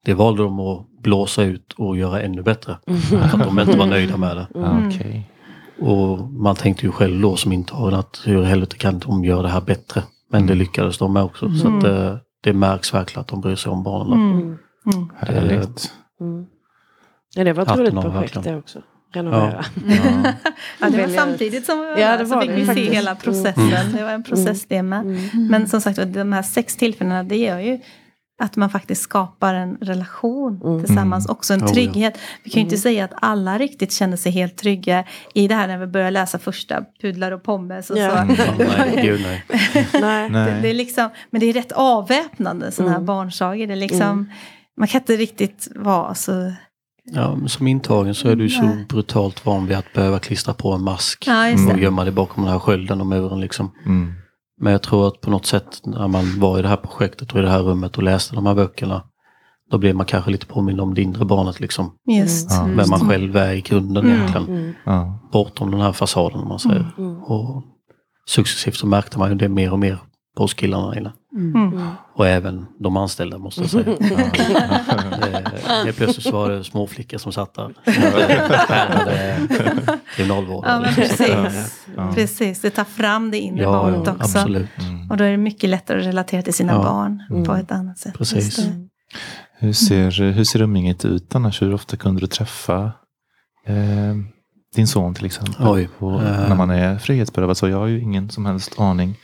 [0.06, 2.78] det valde de att blåsa ut och göra ännu bättre.
[3.10, 4.48] För att de inte var nöjda med det.
[4.54, 5.30] Ja, Okej.
[5.80, 9.41] Och man tänkte ju själv då som intagen att hur i helvete kan de göra
[9.41, 10.04] det här bättre?
[10.30, 11.50] Men det lyckades de med också.
[11.50, 14.32] Så att det, det märks verkligen att de bryr sig om barnen.
[14.32, 14.38] Mm.
[14.38, 14.58] Mm.
[14.93, 15.10] Mm.
[15.17, 15.93] Härligt.
[16.22, 16.46] Mm.
[17.36, 18.82] Ja, det var ett roligt projekt det också.
[19.13, 19.65] Renovera.
[19.88, 20.32] Ja.
[20.80, 22.67] Ja, det var samtidigt som vi var Ja, det så var fick det vi se
[22.67, 22.93] faktiskt.
[22.93, 23.93] hela processen.
[23.97, 25.02] Det var en process det med.
[25.02, 25.47] Mm.
[25.47, 27.80] Men som sagt de här sex tillfällena det gör ju
[28.41, 30.84] att man faktiskt skapar en relation Mm.
[30.86, 31.30] tillsammans.
[31.30, 32.17] Också en Oh, trygghet.
[32.43, 35.67] Vi kan ju inte säga att alla riktigt känner sig helt trygga i det här
[35.67, 38.12] när vi börjar läsa första pudlar och pommes och Ja.
[38.12, 38.23] så.
[38.23, 39.43] Nej, gud nej.
[40.02, 40.30] Nej.
[40.30, 43.06] Det, det är liksom, men det är rätt avväpnande sådana här Mm.
[43.06, 43.67] barnsagor.
[43.67, 44.30] Det är liksom, Mm.
[44.78, 46.52] Man kan inte riktigt vara så...
[47.12, 48.86] Ja, som intagen så är du så Nej.
[48.89, 51.24] brutalt van vid att behöva klistra på en mask.
[51.28, 53.72] Ja, och gömma dig bakom den här skölden och muren liksom.
[53.86, 54.13] Mm.
[54.62, 57.39] Men jag tror att på något sätt när man var i det här projektet och
[57.39, 59.04] i det här rummet och läste de här böckerna.
[59.72, 61.92] Då blev man kanske lite påmind om det inre barnet liksom.
[62.20, 62.52] Just.
[62.52, 62.63] Ja.
[62.76, 64.16] Vem man själv är i grunden Mm.
[64.18, 64.74] egentligen.
[64.86, 65.13] Mm.
[65.32, 66.94] Bortom den här fasaden om man säger.
[66.98, 67.24] Mm.
[67.24, 67.63] Och
[68.28, 70.00] successivt så märkte man ju det mer och mer
[70.38, 71.13] på oss killarna inne.
[71.36, 71.88] Mm.
[72.13, 73.86] Och även de anställda måste jag säga.
[75.67, 77.74] Eh, Helt plötsligt så var det småflickor som satt där.
[80.15, 80.84] Kriminalvården.
[80.84, 81.86] Ja, precis.
[81.96, 82.12] Ja.
[82.15, 82.62] precis.
[82.62, 84.38] Det tar fram det inre Ja, barnet ja, också.
[84.39, 84.69] absolut.
[84.80, 85.12] Mm.
[85.12, 86.84] Och då är det mycket lättare att relatera till sina Ja.
[86.84, 87.43] barn Mm.
[87.43, 88.17] på ett annat sätt.
[88.17, 88.67] Precis.
[89.60, 91.62] Hur ser, hur ser umgänget ut annars?
[91.62, 92.91] Hur ofta kunde du träffa
[93.65, 93.76] eh,
[94.75, 95.67] din son till exempel?
[95.67, 96.47] Oj, Och eh.
[96.49, 99.15] när man är frihetsberövad så jag har ju ingen som helst aning.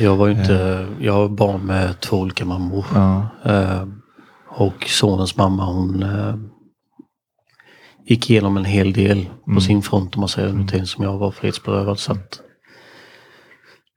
[0.00, 2.84] Jag var ju inte, jag har barn med två olika mammor.
[2.94, 3.26] Ja.
[3.44, 3.82] Eh,
[4.48, 6.34] och sonens mamma hon eh,
[8.06, 9.60] gick igenom en hel del på Mm.
[9.60, 11.98] sin front om man säger under tiden som jag var frihetsberövad.
[11.98, 12.40] Så att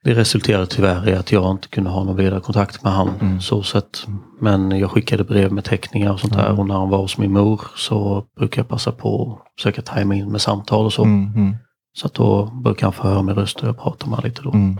[0.03, 3.09] det resulterade tyvärr i att jag inte kunde ha någon vidare kontakt med han.
[3.21, 3.41] Mm.
[3.41, 4.07] Så sett.
[4.41, 7.31] Men jag skickade brev med teckningar och sånt där och när han var hos min
[7.33, 11.03] mor så brukade jag passa på att försöka tajma in med samtal och så.
[11.03, 11.55] Mm, mm,
[11.93, 14.41] Så att då brukade han få höra min röst och jag pratade med honom lite
[14.41, 14.51] då.
[14.53, 14.77] mm.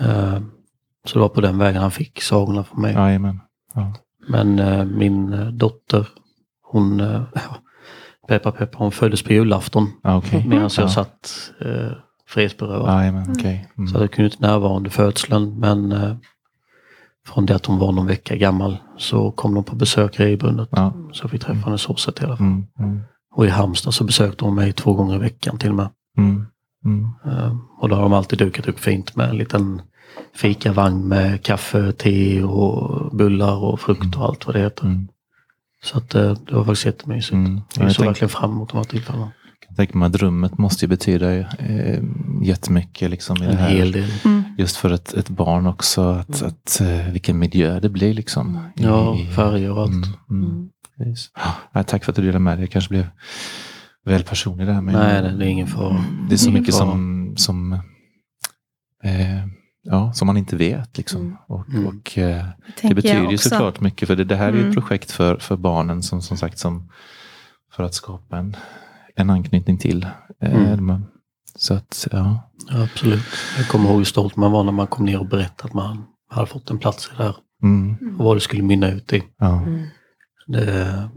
[0.00, 0.40] Eh,
[1.06, 2.92] så det var på den vägen han fick sagorna från mig.
[3.74, 3.92] Ja.
[4.28, 6.08] Men eh, min eh, dotter,
[6.62, 6.98] hon,
[7.34, 7.40] ja,
[8.28, 10.44] peppa peppa, hon föddes på julafton Ja, okej.
[10.48, 10.88] medan jag Ja.
[10.88, 11.52] satt
[12.28, 13.00] frihetsberövad.
[13.00, 13.68] Jajamän, okej.
[13.78, 13.88] Mm.
[13.88, 16.16] Så jag kunde inte närvara under födseln men eh,
[17.26, 20.68] från det att hon var någon vecka gammal så kom de på besök regelbundet.
[20.72, 20.92] Ja.
[21.12, 22.46] Så jag fick träffa henne så sett i alla fall.
[22.46, 23.00] Mm, mm,
[23.34, 25.88] Och i Halmstad så besökte hon mig två gånger i veckan till och med.
[26.18, 26.46] mm,
[26.84, 27.04] mm.
[27.26, 29.82] Eh, och då har de alltid dukat upp fint med en liten
[30.34, 34.84] fikavagn med kaffe, te och bullar och frukt och allt vad det heter.
[34.84, 35.08] Mm.
[35.84, 37.32] Så att eh, det var faktiskt jättemysigt.
[37.32, 37.54] Mm.
[37.56, 39.32] Ja, Jag jag såg verkligen fram emot de här tillfällena.
[39.78, 42.02] Tänker man att rummet måste ju betyda eh,
[42.42, 43.68] jättemycket liksom, i det En här.
[43.68, 44.10] hel del.
[44.24, 44.42] Mm.
[44.58, 48.14] Just för ett, ett barn också, att, att, eh, vilken miljö det blir.
[48.14, 49.90] Liksom, i- Ja, i- färger och allt.
[50.30, 51.30] Mm, mm, precis.
[51.72, 52.62] Ja, tack för att du delade med dig.
[52.64, 53.06] Jag kanske blev
[54.04, 54.80] väl personlig där.
[54.80, 56.04] Men Nej, det, det är ingen fara.
[56.28, 57.72] det är så ingen mycket som, som,
[59.04, 59.46] eh,
[59.82, 60.98] ja, som man inte vet.
[60.98, 61.20] Liksom.
[61.20, 61.36] Mm.
[61.48, 61.86] Och, Mm.
[61.86, 62.44] och, eh,
[62.82, 64.08] det betyder ju såklart mycket.
[64.08, 64.68] För det, det här är ju Mm.
[64.68, 66.90] ett projekt för, för barnen som, som sagt som
[67.72, 68.56] för att skapa en,
[69.18, 70.06] en anknytning till.
[70.42, 71.02] Eh, Mm.
[71.56, 72.50] Så att, ja.
[72.70, 73.22] Ja, absolut.
[73.56, 76.04] Jag kommer ihåg hur stolt man var när man kom ner och berättade att man
[76.30, 77.36] hade fått en plats här.
[77.62, 79.22] Mm, Och vad det skulle mynna ut i.
[79.38, 79.62] ja.
[79.62, 79.82] Mm.
[80.46, 81.08] Det,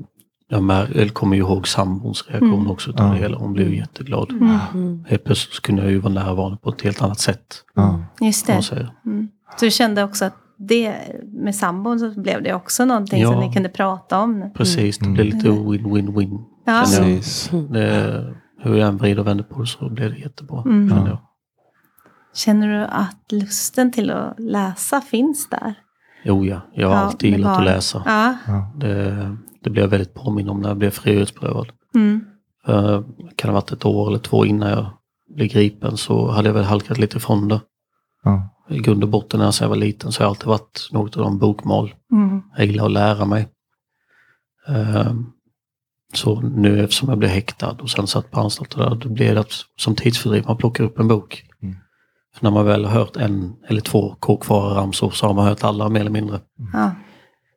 [0.49, 2.71] jag mär, jag kommer ju ihåg sambons reaktion Mm.
[2.71, 3.13] också utav Ja.
[3.13, 3.37] det hela.
[3.37, 4.31] Hon blev jätteglad.
[4.31, 4.57] Mm.
[4.73, 5.05] Mm.
[5.09, 7.63] Helt plötsligt så kunde jag ju vara närvarande på ett helt annat sätt.
[7.75, 8.03] ja.
[8.21, 8.91] Just Kan man det.
[9.05, 9.27] Mm.
[9.59, 10.95] Så du kände också att det
[11.43, 13.39] med sambon så blev det också någonting som Ja.
[13.47, 14.51] ni kunde prata om?
[14.55, 15.13] Precis, det Mm.
[15.13, 16.39] blev lite win-win-win.
[16.65, 16.79] Ja.
[16.79, 17.51] Precis.
[17.69, 20.61] Det, hur jag än vrider och vänder på det så blev det jättebra.
[20.61, 20.89] Mm.
[20.89, 21.19] känner jag.
[22.33, 25.73] Känner du att lusten till att läsa finns där?
[26.23, 26.61] Jo, ja.
[26.73, 28.03] Jag har Ja, alltid gillat att läsa.
[28.05, 28.37] Ja.
[28.47, 28.71] Ja.
[28.75, 31.71] Det, det blev jag väldigt påminn om när jag blev frihetsberövad.
[31.95, 32.25] Mm.
[32.65, 33.03] För
[33.35, 34.85] kan det ha varit ett år eller två innan jag
[35.35, 37.61] blev gripen så hade jag väl halkat lite ifrån det.
[38.23, 38.49] Ja.
[38.69, 41.23] I grund och botten när jag var liten så har jag alltid varit något av
[41.23, 41.93] de bokmål.
[42.11, 42.41] Mm.
[42.57, 43.47] Jag gillar att lära mig.
[44.67, 45.25] Ehm,
[46.13, 49.35] Så nu eftersom jag blev häktad och sen satt på anstalt och där, då blev
[49.35, 51.43] det att som tidsfördriv man plockar upp en bok.
[51.61, 51.75] Mm.
[52.35, 55.89] För när man väl har hört en eller två kåkfara-ramsor så har man hört alla
[55.89, 56.39] mer eller mindre.
[56.73, 56.91] Ja.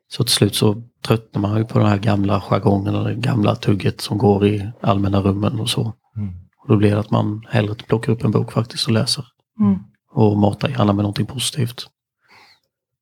[0.07, 3.55] Så till slut så tröttnar man ju på den här gamla jargongen och det gamla
[3.55, 5.93] tugget som går i allmänna rummen och så.
[6.15, 6.33] Mm.
[6.57, 9.25] Och då blir det att man hellre plockar upp en bok faktiskt och läser.
[9.59, 9.79] Mm.
[10.11, 11.87] Och matar gärna med någonting positivt.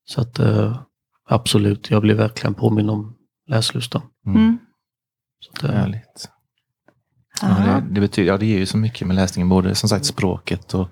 [0.06, 0.78] Så att eh,
[1.30, 3.16] absolut, jag blir verkligen påminn om
[3.48, 4.02] läslusten.
[4.26, 4.58] Mm.
[5.44, 6.30] Så att, eh, Härligt.
[7.42, 10.06] Ja, det, det, betyder, ja, det ger ju så mycket med läsningen, både som sagt
[10.06, 10.88] språket och,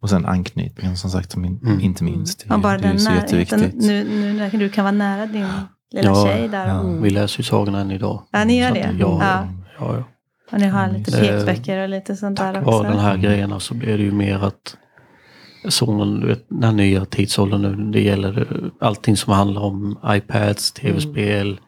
[0.00, 1.80] och sen anknytningen som sagt, som in, Mm.
[1.80, 2.38] inte minst.
[2.40, 3.74] Det, Ja, bara det är ju den så jätteviktigt.
[3.74, 5.46] Nu, nu när du kan vara nära din
[5.92, 6.66] lilla Ja, tjej där.
[6.68, 6.80] ja.
[6.80, 8.22] Och, Vi läser ju sagorna än idag.
[8.32, 8.82] Ja, ni gör Så det?
[8.84, 9.46] att, Ja, Ja.
[9.78, 9.96] ja.
[9.96, 10.04] ja,
[10.52, 11.44] och ni har lite Mm.
[11.46, 12.78] pekböcker och lite sånt där Tack också.
[12.82, 14.76] vare den här grejerna så blir det ju mer att
[15.68, 19.98] sonen, du vet, den här nya tidsåldern nu, det gäller eh, allting som handlar om
[20.06, 21.60] iPads, tv-spel,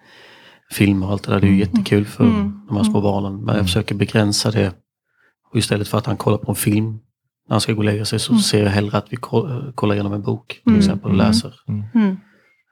[0.73, 1.41] filmer och allt det där.
[1.41, 2.61] Det är ju jättekul för Mm.
[2.69, 3.45] de här små barnen.
[3.45, 4.73] Men jag försöker begränsa det.
[5.51, 6.91] Och istället för att han kollar på en film
[7.49, 8.43] när han ska gå och lägga sig så Mm.
[8.43, 10.79] ser jag hellre att vi ko- kollar igenom en bok till Mm.
[10.79, 11.27] exempel och Mm.
[11.27, 11.55] läser.
[11.69, 12.17] Mm.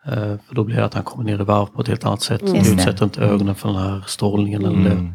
[0.06, 2.22] Eh, För då blir det att han kommer ner i varv på ett helt annat
[2.22, 2.42] sätt.
[2.42, 2.56] Mm.
[2.56, 5.12] Utsätter inte ögonen för den här strålningen eller det Mm.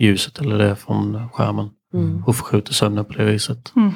[0.00, 1.70] ljuset eller det från skärmen.
[1.94, 2.24] Mm.
[2.24, 3.72] Och förskjuter sömnen på det viset.
[3.76, 3.90] Mm.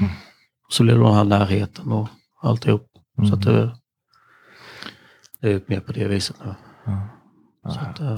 [0.69, 2.09] Så blir det den här närheten och
[2.43, 2.87] alltihop.
[3.19, 3.31] Mm.
[3.31, 3.71] Så att det,
[5.41, 6.55] det är mer på det viset nu.
[6.87, 7.09] Ja.
[7.99, 8.17] Det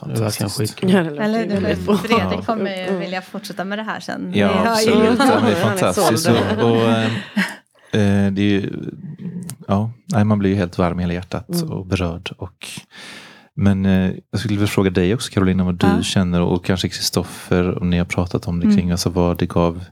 [0.00, 0.78] Fantastiskt.
[0.82, 1.96] Ja, det Eller bra.
[1.96, 3.00] Fredrik kommer ju Mm.
[3.00, 4.32] vilja fortsätta med det här sen.
[4.34, 5.18] Ja, absolut.
[5.18, 6.28] Ja, det är fantastiskt.
[6.28, 7.04] Och, och, eh,
[7.92, 8.70] eh, det är ju,
[9.68, 11.70] ja, nej, man blir ju helt varm i hela hjärtat Mm.
[11.72, 12.30] och berörd.
[12.38, 12.68] Och,
[13.58, 16.02] men eh, jag skulle vilja fråga dig också Carolina, vad du Ja.
[16.02, 18.76] känner och kanske Kristoffer, om ni har pratat om det Mm.
[18.76, 19.84] kring alltså vad det gav.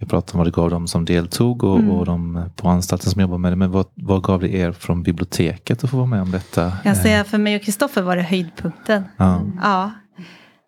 [0.00, 1.90] Vi pratat om vad det gav dem som deltog och, Mm.
[1.90, 3.56] och de på anstalten som jobbar med det.
[3.56, 6.62] Men vad, vad gav det er från biblioteket att få vara med om detta?
[6.62, 9.04] Jag kan Eh, säga för mig och Kristoffer var det höjdpunkten.
[9.16, 9.42] Ja.
[9.62, 9.90] Ja.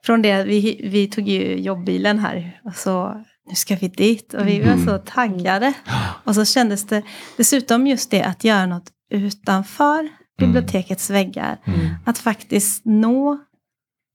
[0.05, 3.15] Från det, vi, vi tog ju jobbbilen här och så
[3.49, 4.87] nu ska vi dit och vi var Mm.
[4.87, 5.73] så taggade.
[6.25, 7.03] Och så kändes det
[7.37, 10.09] dessutom just det att göra något utanför
[10.41, 11.59] bibliotekets väggar.
[11.65, 11.95] Mm.
[12.07, 13.39] Att faktiskt nå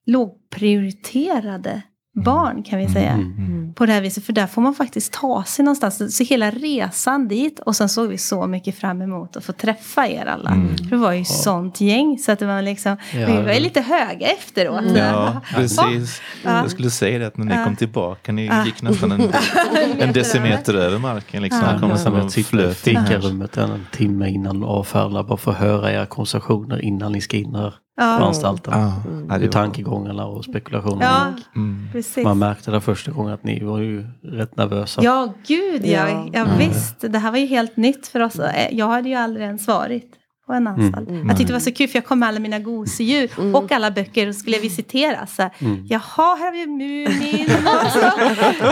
[0.05, 1.81] lågprioriterade
[2.15, 3.11] barn kan vi säga.
[3.11, 3.35] Mm.
[3.37, 3.73] Mm.
[3.73, 6.17] På det här viset, för där får man faktiskt ta sig någonstans.
[6.17, 10.07] Så hela resan dit och sen såg vi så mycket fram emot att få träffa
[10.07, 10.49] er alla.
[10.49, 10.77] Mm.
[10.77, 13.59] För det var ju sånt gäng så att det var liksom, Ja, vi var ju
[13.59, 14.83] lite höga efteråt.
[14.95, 16.21] Ja, precis.
[16.43, 16.57] Ja.
[16.57, 17.63] Jag skulle säga det att när ni Ja.
[17.63, 18.65] kom tillbaka, ni Ja.
[18.65, 19.21] gick nästan en,
[19.99, 21.41] en decimeter över marken.
[21.43, 21.61] Liksom.
[21.73, 21.79] Ja.
[21.79, 25.91] Kom som Jag en flöt in fikarummet en timme innan avfärdar bara för att höra
[25.91, 28.73] era konversationer innan ni ska in här på Ja, anstalten.
[28.79, 28.93] Ja,
[29.35, 31.45] Hur var- tankegångarna och spekulationerna ja gick.
[31.55, 32.23] Mm.
[32.23, 35.03] Man märkte det första gången att ni var ju rätt nervösa.
[35.03, 36.09] Ja, gud ja.
[36.09, 36.29] Ja.
[36.33, 36.45] ja.
[36.57, 36.95] visst.
[37.11, 38.39] Det här var ju helt nytt för oss.
[38.39, 40.11] Eh, Jag hade ju aldrig ens varit
[40.47, 41.09] på en anstalt.
[41.09, 41.27] Mm.
[41.27, 43.55] Jag tyckte det var så kul för jag kom med alla mina gosedjur Mm.
[43.55, 45.27] och alla böcker och skulle visitera.
[45.27, 45.85] Så här, Mm.
[45.89, 46.01] Jaha,
[46.35, 47.49] här har vi Mumin.
[47.65, 48.11] Alltså,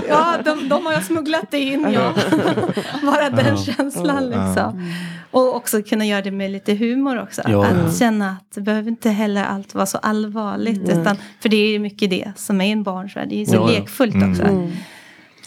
[0.08, 1.88] ja, de, de har jag smugglat in.
[1.94, 2.14] Ja.
[3.04, 3.58] Bara den Ja.
[3.58, 4.94] känslan liksom.
[5.32, 7.42] Och också kunna göra det med lite humor också.
[7.48, 7.66] Ja.
[7.66, 10.90] Att känna att det behöver inte heller allt vara så allvarligt.
[10.90, 11.02] Mm.
[11.02, 13.30] Utan, för det är mycket det som är en barnsvärld.
[13.30, 13.80] Det är så Ja, ja.
[13.80, 14.32] lekfullt Mm.
[14.32, 14.44] också.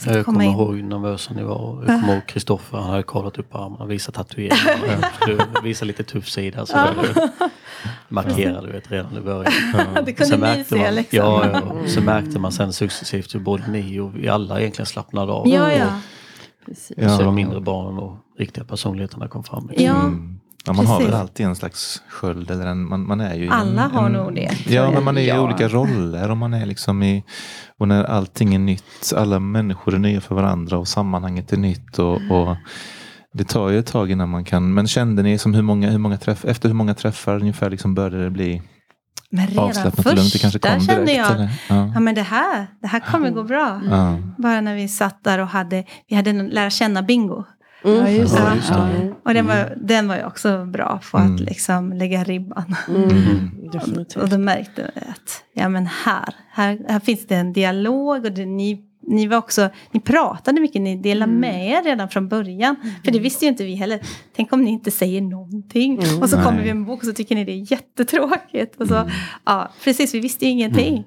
[0.05, 0.13] Mm.
[0.15, 0.53] Så Jag komma kommer in.
[0.53, 1.85] ihåg hur nervösa ni var.
[1.87, 5.09] Jag kommer ihåg Kristoffer, han hade kollat upp armarna och visat tatueringarna.
[5.27, 6.67] Du visade lite tuff sida.
[6.67, 6.95] Så där.
[8.09, 9.53] markera du vet, redan i början.
[10.05, 11.19] Det kunde Sen ni märkte se man, liksom.
[11.19, 15.33] ja, ja, så märkte man sen successivt hur både ni och vi alla egentligen slappnade
[15.33, 15.49] av.
[15.49, 15.87] Ja, ja.
[16.67, 16.97] Precis.
[16.97, 17.09] Ja.
[17.17, 19.69] Så de mindre barnen och riktiga personligheterna kom fram.
[19.69, 19.87] liksom.
[19.87, 20.41] Ja, Mm.
[20.67, 21.13] Ja, man har Precis.
[21.13, 22.51] väl alltid en slags sköld.
[22.51, 24.93] Eller en, man, man är ju i Alla en, har en, nog det, Ja, jag.
[24.95, 25.41] men man är i Ja.
[25.41, 26.31] olika roller.
[26.31, 27.25] Och man är liksom i,
[27.79, 31.99] och när allting är nytt, alla människor är nya för varandra och sammanhanget är nytt.
[31.99, 32.57] Och, och
[33.35, 34.75] det tar ju ett tag innan man kan.
[34.75, 37.95] Men kände ni som hur många, hur många träff, efter hur många träffar ungefär liksom
[37.95, 38.63] började det bli
[39.31, 40.33] men redan avslappnat och lugnt?
[40.33, 41.17] Det kanske kom kände direkt?
[41.19, 41.49] jag, Eller?
[41.69, 41.91] Ja.
[41.95, 43.81] ja men det här, det här kommer gå bra.
[43.91, 44.19] Ja.
[44.39, 47.03] Bara när vi satt där och hade, vi hade en lära känna
[47.87, 48.01] bingo.
[48.01, 48.57] Ja, just Ja, det.
[48.57, 49.15] just det.
[49.25, 51.35] Och den var, den var ju också bra på Mm.
[51.35, 52.77] att liksom lägga ribban.
[52.89, 53.51] Mm.
[54.23, 58.25] Och då märkte jag att ja, men här, här, här finns det en dialog.
[58.25, 62.29] Och det, ni, ni, var också, ni pratade mycket, ni delade med er redan från
[62.29, 62.77] början.
[63.05, 64.01] För det visste ju inte vi heller.
[64.37, 65.99] Tänk om ni inte säger någonting.
[66.23, 66.61] Och så kommer Nej.
[66.61, 68.81] vi med en bok och så tycker ni det är jättetråkigt.
[68.81, 69.11] Och så,
[69.45, 71.05] ja, precis, vi visste ju ingenting.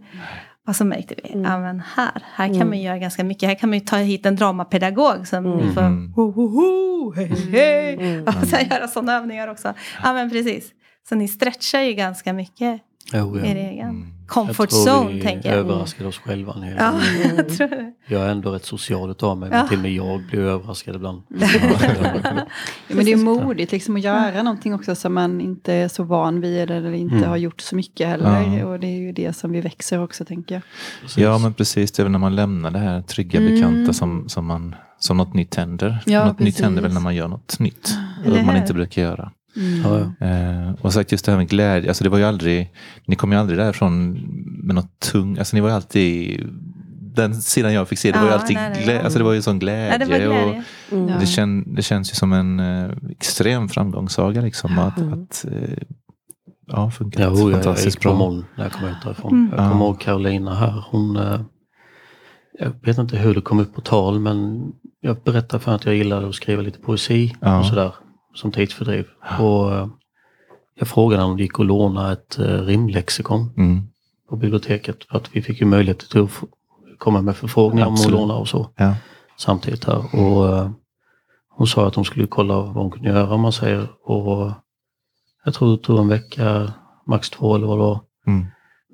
[0.70, 3.50] Och så märkte vi, ja men här, här kan man göra ganska mycket.
[3.50, 6.14] Här kan man ju ta hit en dramapedagog som ni får, Mm.
[6.16, 8.20] ho, ho, ho, hej, hej.
[8.28, 9.74] Och sen göra sådana övningar också.
[10.04, 10.72] Ja men precis.
[11.10, 12.82] Så ni stretchar ju ganska mycket
[13.14, 13.46] Jo, ja.
[13.46, 14.48] er egen Mm.
[14.48, 15.58] comfort jag tror zone, vi tänker jag.
[15.58, 16.54] överraskade oss själva.
[16.54, 16.94] en hel Ja,
[17.38, 17.94] jag tror det.
[18.08, 19.58] Jag är ändå rätt social utav mig, Ja.
[19.58, 21.22] men till och med jag blir överraskad ibland.
[22.88, 26.04] Ja, men det är modigt liksom att göra någonting också som man inte är så
[26.04, 27.30] van vid eller inte Mm.
[27.30, 28.58] har gjort så mycket heller.
[28.58, 28.66] Ja.
[28.66, 30.62] Och det är ju det som vi växer också tänker jag.
[31.02, 31.18] Precis.
[31.18, 33.54] Ja men precis, det är väl när man lämnar det här trygga Mm.
[33.54, 35.98] bekanta som, som, man, som något nytt händer.
[36.06, 36.62] Ja, något nytt precis.
[36.64, 37.98] händer väl när man gör något nytt.
[38.26, 39.32] Eller man inte brukar göra.
[39.56, 40.12] Mm.
[40.22, 42.72] Eh, och sagt just det här med glädje, alltså det var ju aldrig,
[43.06, 44.12] ni kom ju aldrig därifrån
[44.64, 46.42] med något tungt, alltså ni var ju alltid,
[47.16, 49.02] den sidan jag fick se, det var ju Ja, alltid nej, nej, glä, ja.
[49.02, 49.92] alltså det var ju sån glädje.
[49.92, 50.28] Ja, det glädje.
[50.46, 50.56] Och
[50.92, 51.20] Mm.
[51.20, 54.80] det, kän, det känns ju som en eh, extrem framgångssaga liksom.
[54.80, 55.78] Att, att eh,
[56.68, 58.18] ja, funkat Ja, oh, jag, jag fantastiskt på bra.
[58.18, 59.32] moln när jag kom ut därifrån.
[59.32, 59.50] Mm.
[59.58, 60.84] Jag kommer ihåg Carolina här.
[60.92, 61.42] Hon, eh,
[62.60, 64.62] jag vet inte hur det kom upp på tal men
[65.02, 67.60] jag berättade för henne att jag gillade att skriva lite poesi Ja.
[67.60, 67.92] och sådär
[68.36, 69.08] som tidsfördriv.
[69.40, 69.88] Och, eh,
[70.76, 73.82] jag frågade om det gick att låna ett uh, rimlexikon Mm.
[74.30, 75.04] på biblioteket.
[75.04, 76.30] För att vi fick ju möjlighet att
[76.98, 78.20] komma med förfrågningar om att Absolut.
[78.20, 78.96] låna och så Ja.
[79.38, 80.16] samtidigt här.
[80.16, 80.70] Och eh,
[81.50, 83.88] hon sa att hon skulle kolla vad hon kunde göra om man säger.
[84.04, 84.52] Och
[85.46, 86.74] jag tror det tog en vecka,
[87.08, 88.00] max två eller vad det var.
[88.28, 88.46] Mm.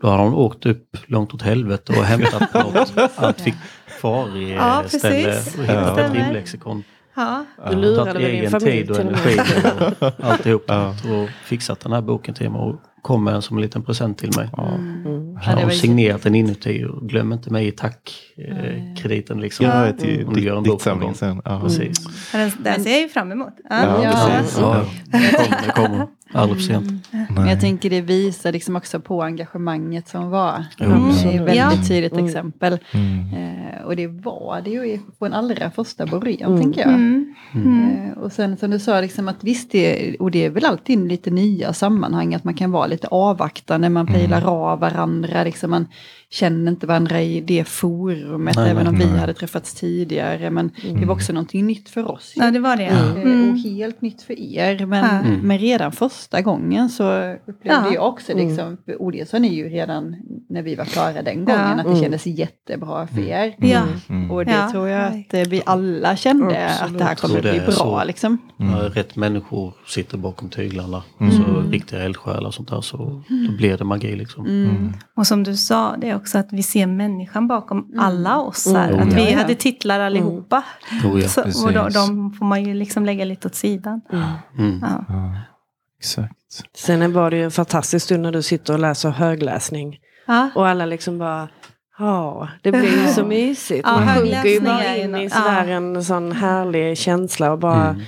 [0.02, 5.58] Då hade hon åkt upp långt åt helvete och hämtat något Ja, antikvarieställe precis.
[5.58, 6.15] och hittat ett Stämmer.
[6.26, 6.84] rimlexikon.
[7.15, 7.45] Ja.
[7.69, 9.93] Du lurade väl din egen familj tid och till och energi med.
[9.99, 10.63] och alltihop.
[10.67, 10.89] Ja.
[10.89, 14.17] Och fixat den här boken till mig och kom med den som en liten present
[14.17, 14.49] till mig.
[14.58, 15.38] Mm.
[15.45, 19.39] Ja, det och signerat den inuti och glöm inte mig i tackkrediten.
[19.41, 19.65] Liksom.
[19.65, 21.41] Ja, till Om du gör en ditt, bok ditt samling sen.
[21.45, 21.60] Ja.
[21.63, 21.97] Precis.
[22.34, 23.54] Ja, Den, den ser jag ju fram emot.
[23.69, 24.28] Ja, Ja.
[24.32, 24.58] precis.
[24.60, 26.08] Ja, det kommer, det kommer.
[26.36, 27.08] Aldrig för sent.
[27.36, 30.65] Men jag tänker det visar liksom också på engagemanget som var.
[30.78, 30.88] Jo,
[31.24, 32.26] Det är ett väldigt tydligt Mm.
[32.26, 32.78] exempel.
[32.93, 33.34] Mm.
[33.34, 36.62] Eh, och det var det ju på en allra första början, Mm.
[36.62, 36.89] tänker jag.
[36.89, 37.36] Mm.
[37.54, 37.89] Mm.
[38.12, 41.08] Eh, och sen som du sa, liksom att visst, det, och det är väl alltid
[41.08, 44.50] lite nya sammanhang, att man kan vara lite avvaktande, man pejlar Mm.
[44.50, 45.88] av varandra, liksom man
[46.36, 49.08] känner inte varandra i det forumet, Nej, även om nej.
[49.13, 50.50] vi hade träffats tidigare.
[50.50, 52.34] Men det var också någonting nytt för oss.
[52.36, 52.86] Ja, det var det.
[52.86, 53.52] Eh, Mm.
[53.52, 54.86] Och helt nytt för er.
[54.86, 55.26] Men.
[55.26, 55.39] Mm.
[55.48, 57.04] men redan första gången så
[57.48, 57.93] upplevde Ja.
[57.93, 60.15] jag också, liksom, och det sa ni ju redan
[60.50, 61.71] när vi var klara den gången, Ja.
[61.74, 62.02] att det Mm.
[62.02, 63.56] kändes jättebra för er.
[63.58, 63.82] Ja.
[64.10, 64.32] Mm.
[64.32, 64.69] Och det Ja.
[64.71, 66.91] tror jag att eh, vi alla kände Absolut.
[66.93, 67.71] att det här kommer att bli bra.
[67.71, 68.04] så.
[68.04, 68.38] Liksom.
[68.60, 68.71] Mm.
[68.71, 71.32] När rätt människor sitter bakom tyglarna, Mm.
[71.32, 73.21] så riktiga eldsjälar och sånt där, så då
[73.58, 74.45] blir det magi liksom.
[74.45, 74.93] Mm.
[75.15, 78.90] Och som du sa, det är också att vi ser människan bakom alla oss här.
[78.92, 79.08] Mm.
[79.08, 79.38] Att vi Ja, ja.
[79.38, 80.64] hade titlar allihopa.
[81.06, 81.28] Oh, ja.
[81.28, 81.94] Så, och de, precis.
[82.08, 84.02] de får man ju liksom lägga lite åt sidan.
[84.58, 84.80] Mm.
[84.82, 85.06] Ja.
[85.10, 85.36] Ja,
[86.00, 86.34] exakt.
[86.78, 89.98] Sen var det ju en fantastisk stund när du sitter och läser högläsning.
[90.28, 90.50] Ja.
[90.56, 91.48] Och alla liksom bara,
[92.00, 93.88] ja, det blir ju så mysigt.
[93.88, 95.76] Ja, Man sjunker ju högläsning bara in i sådär ja.
[95.76, 98.02] en sån härlig känsla och bara Mm.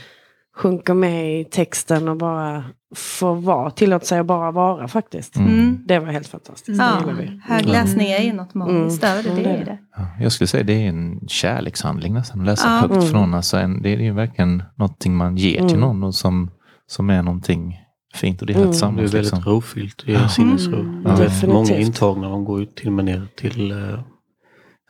[0.57, 2.63] sjunker med i texten och bara
[2.95, 5.35] får vara, tillåter sig att bara vara faktiskt.
[5.35, 5.53] Mm.
[5.53, 5.83] Mm.
[5.85, 7.13] Det var helt fantastiskt, Ja.
[7.17, 7.39] det.
[7.53, 9.17] Högläsning är ju något magiskt Mm.
[9.17, 9.35] över det.
[9.43, 9.77] Det är det.
[9.97, 12.79] Ja, jag skulle säga det är en kärlekshandling nästan, att läsa Ja.
[12.79, 13.07] högt Mm.
[13.07, 13.33] från.
[13.33, 15.79] Alltså en, det är ju verkligen någonting man ger till Mm.
[15.79, 16.51] någon och som,
[16.87, 17.77] som är någonting
[18.15, 18.95] fint och det är helt Mm.
[18.95, 19.13] Det är tillsammans.
[19.13, 19.53] väldigt Liksom.
[19.53, 20.29] rofyllt i Ja.
[20.29, 20.79] sinnesro.
[20.79, 21.03] Mm.
[21.03, 21.53] Definitivt.
[21.53, 23.99] många intagna, de går ju till och med ner till eh,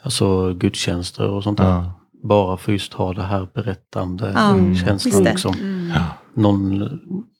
[0.03, 1.65] alltså gudstjänster och sånt där.
[1.69, 1.93] Ja.
[2.23, 5.23] Bara för just ha det här berättande Ja, känslan.
[5.23, 5.29] det.
[5.29, 5.53] Liksom.
[5.53, 5.89] Mm.
[5.95, 6.03] Ja.
[6.35, 6.83] Någon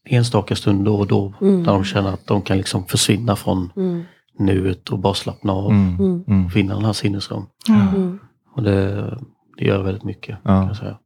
[0.10, 1.64] enstaka stund då och då Mm.
[1.64, 4.03] där de känner att de kan liksom försvinna från Mm.
[4.39, 5.95] nuet och bara slappna av Mm.
[5.95, 6.24] Mm.
[6.28, 6.45] Mm.
[6.45, 7.45] och finna den här sinnesron.
[7.70, 8.20] Mm.
[8.55, 9.18] Och det,
[9.58, 10.38] det gör väldigt mycket.
[10.43, 10.49] Ja.
[10.60, 10.97] Kan jag säga.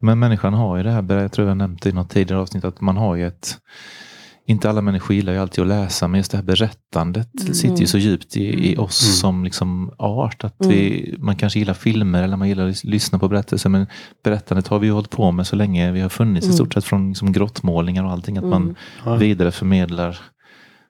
[0.00, 2.80] Men människan har ju det här, jag tror jag nämnde i något tidigare avsnitt, att
[2.80, 3.58] man har ju ett
[4.50, 7.54] inte alla människor gillar ju alltid att läsa, men just det här berättandet Mm.
[7.54, 9.12] sitter ju så djupt i, i oss Mm.
[9.14, 10.44] som liksom art.
[10.44, 10.76] Att Mm.
[10.76, 13.86] vi, man kanske gillar filmer eller man gillar att lys- lyssna på berättelser, men
[14.24, 16.56] berättandet har vi ju hållit på med så länge vi har funnits, i Mm.
[16.56, 18.36] stort sett från liksom grottmålningar och allting.
[18.38, 18.74] Att man Mm.
[19.04, 19.14] Ja.
[19.16, 20.18] vidare förmedlar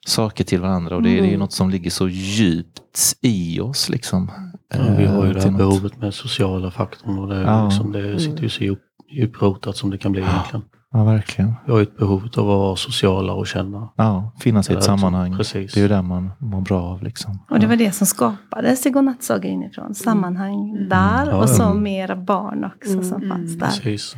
[0.06, 1.40] saker till varandra och det, är- det är ju Mm.
[1.40, 2.80] något som ligger så djupt
[3.22, 3.88] i oss.
[3.88, 4.30] Liksom.
[4.74, 7.64] Ja, vi har ju Eh, det här något- behovet med sociala faktorn och det, Ja.
[7.68, 8.78] liksom, det sitter ju så djup,
[9.12, 10.62] djuprotat som det kan bli egentligen.
[10.92, 11.54] Ja, verkligen.
[11.66, 13.88] Vi har ju ett behov av att vara sociala och känna.
[13.96, 15.36] Ja, finnas i ett liksom, sammanhang.
[15.36, 15.72] precis.
[15.74, 17.02] Det är ju där man mår bra av.
[17.02, 17.38] Liksom.
[17.50, 19.94] Och det var det som skapades i Godnattsagor inifrån.
[19.94, 21.74] Sammanhang där Ja, och så ja.
[21.74, 23.28] mera barn också som Mm.
[23.28, 23.66] fanns där.
[23.66, 24.14] Precis.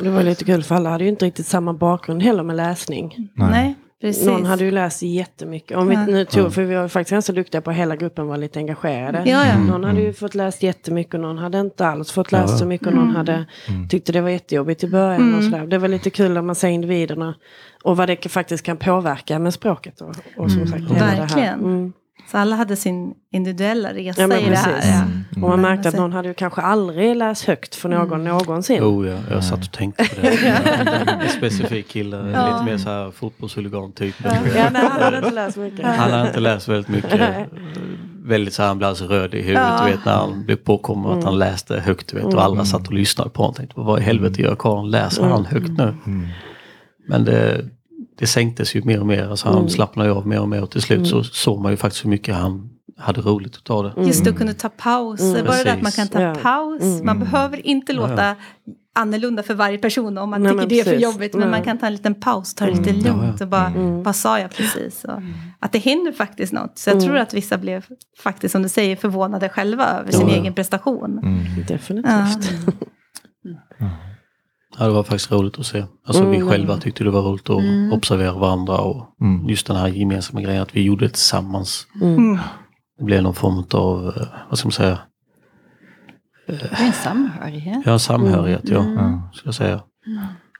[0.00, 3.28] Det var lite kul för alla hade ju inte riktigt samma bakgrund heller med läsning.
[3.34, 4.26] Nej, precis.
[4.26, 5.76] Någon hade ju läst jättemycket.
[5.76, 6.06] Om vi Ja.
[6.06, 6.50] nu Ja.
[6.50, 9.22] för vi var faktiskt ganska duktiga på att hela gruppen var lite engagerade.
[9.26, 9.58] Ja, ja.
[9.58, 12.58] Någon hade ju fått läst jättemycket och någon hade inte alls fått läst Ja.
[12.58, 13.16] så mycket och någon Mm.
[13.16, 13.88] hade Mm.
[13.88, 15.34] tyckte det var jättejobbigt i början.
[15.34, 15.50] Och Mm.
[15.52, 15.66] sådär.
[15.66, 17.34] Det var lite kul när man ser individerna
[17.84, 20.00] och vad det faktiskt kan påverka med språket.
[20.00, 20.66] Och, och som Mm.
[20.66, 21.20] sagt, hela det här.
[21.20, 21.92] Verkligen.
[22.20, 22.30] Mm.
[22.30, 24.72] Så alla hade sin individuella resa Ja, men i det här.
[24.74, 24.90] precis.
[24.90, 24.96] Ja.
[25.02, 25.24] Mm.
[25.34, 25.60] Och man Mm.
[25.70, 28.78] märkte att någon hade ju kanske aldrig läst högt för någon någonsin.
[28.80, 30.28] Jo, jag, jag satt och tänkte på det.
[31.22, 32.52] En specifik kille, Ja.
[32.52, 34.14] lite mer så här fotbollshuligan typ.
[34.24, 35.86] Ja, nej, han hade inte läst mycket.
[35.86, 37.20] Han har inte läst väldigt mycket.
[38.24, 39.84] Väldigt så här, han blev alltså röd i huvudet Ja.
[39.84, 42.44] vet när han blev påkommen att han läste högt vet och Mm.
[42.44, 43.54] alla satt och lyssnade på honom.
[43.54, 44.90] Tänkte, vad i helvete gör karln?
[44.90, 45.94] Läser han högt nu?
[46.06, 46.26] Mm.
[47.08, 47.64] Men det,
[48.20, 49.28] det sänktes ju mer och mer.
[49.28, 49.68] Alltså han Mm.
[49.68, 52.10] slappnade ju av mer och mer och till slut så såg man ju faktiskt hur
[52.10, 53.90] mycket han hade roligt utav det.
[53.90, 54.06] Mm.
[54.06, 55.30] Just att kunna ta pauser.
[55.30, 55.46] Mm.
[55.46, 56.34] Bara det att man kan ta Ja.
[56.42, 56.82] paus.
[56.82, 57.06] Mm.
[57.06, 58.36] Man behöver inte Ja, låta
[58.94, 61.34] annorlunda för varje person om man Nej, tycker det är för jobbigt.
[61.34, 63.02] Men man kan ta en liten paus, ta det lite Mm.
[63.04, 63.44] lugnt Ja, ja.
[63.44, 64.02] och bara, Mm.
[64.02, 65.04] vad sa jag precis?
[65.04, 65.22] Och
[65.60, 66.78] Att det händer faktiskt något.
[66.78, 67.06] Så jag Mm.
[67.08, 67.84] tror att vissa blev
[68.22, 70.40] faktiskt, som du säger, förvånade själva över sin Ja, ja.
[70.40, 71.18] egen prestation.
[71.22, 71.44] Mm.
[71.68, 72.48] Definitivt.
[74.78, 75.84] Ja, det var faktiskt roligt att se.
[76.06, 76.48] Alltså vi Mm.
[76.48, 77.92] själva tyckte det var roligt att Mm.
[77.92, 79.48] observera varandra och Mm.
[79.48, 81.86] just den här gemensamma grejen att vi gjorde det tillsammans.
[82.02, 82.14] Mm.
[82.16, 82.38] Mm.
[82.98, 84.98] Det blev någon form av, eh, vad ska man säga,
[86.78, 87.82] en samhörighet.
[87.86, 89.30] ja samhörighet ja, Ja.
[89.34, 89.80] ska jag säga.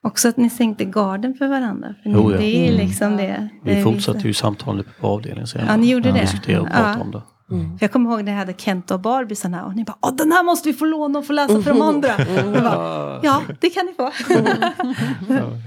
[0.03, 1.95] Också att ni sänkte garden för varandra.
[2.03, 2.39] För Jo, ja.
[2.39, 2.87] Det är Mm.
[2.87, 3.49] liksom det.
[3.65, 5.65] Vi det fortsatte ju samtalet på avdelningen sen.
[5.67, 6.21] Ja, ni gjorde Ja, det.
[6.21, 7.01] Diskuterade och pratade Ja.
[7.05, 7.23] om det.
[7.51, 7.79] Mm.
[7.81, 10.33] Jag kommer ihåg när jag hade Kent och Barbie här, och ni bara Åh, den
[10.33, 12.09] här måste vi få låna och få läsa för de andra.
[12.37, 14.13] Jag bara, ja, det kan ni få.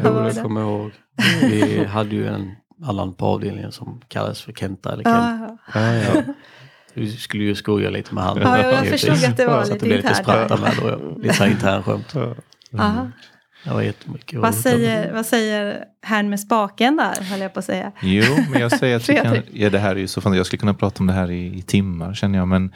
[0.03, 0.41] Ja, det?
[0.41, 0.91] kommer jag ihåg.
[1.41, 2.51] Vi hade ju en
[2.85, 5.59] annan på avdelningen som kallades för Kenta eller Kent.
[5.73, 6.21] Ja, Ja.
[6.93, 8.37] Vi skulle ju skoja lite med han.
[8.41, 11.15] Ja, jag förstod att det var Så lite det blev lite internt spratta med då.
[11.21, 12.13] Lite så här internskämt.
[13.63, 13.83] Ja.
[13.83, 17.91] Jättemycket Vad, säger, vad säger herrn med spaken där, höll jag på att säga.
[18.01, 20.45] Jo, men jag säger att vi kan, ja, det här är ju så fan, jag
[20.45, 22.73] skulle kunna prata om det här i, i timmar känner jag, men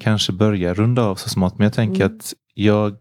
[0.00, 1.58] kanske börja runda av så smått.
[1.58, 2.16] Men jag tänker Mm.
[2.16, 2.92] att jag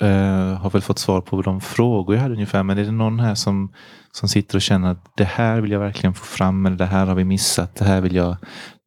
[0.00, 3.20] eh, har väl fått svar på de frågor jag hade ungefär, men är det någon
[3.20, 3.72] här som,
[4.12, 7.06] som sitter och känner att det här vill jag verkligen få fram, eller det här
[7.06, 8.36] har vi missat, det här vill jag,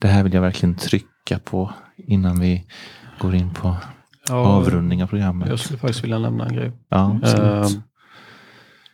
[0.02, 2.66] det här vill jag verkligen trycka på innan vi
[3.20, 3.76] går in på
[4.32, 5.50] avrundning av programmet.
[5.50, 6.72] Jag skulle faktiskt vilja nämna en grej.
[6.90, 7.20] Ja.
[7.26, 7.82] Ehm,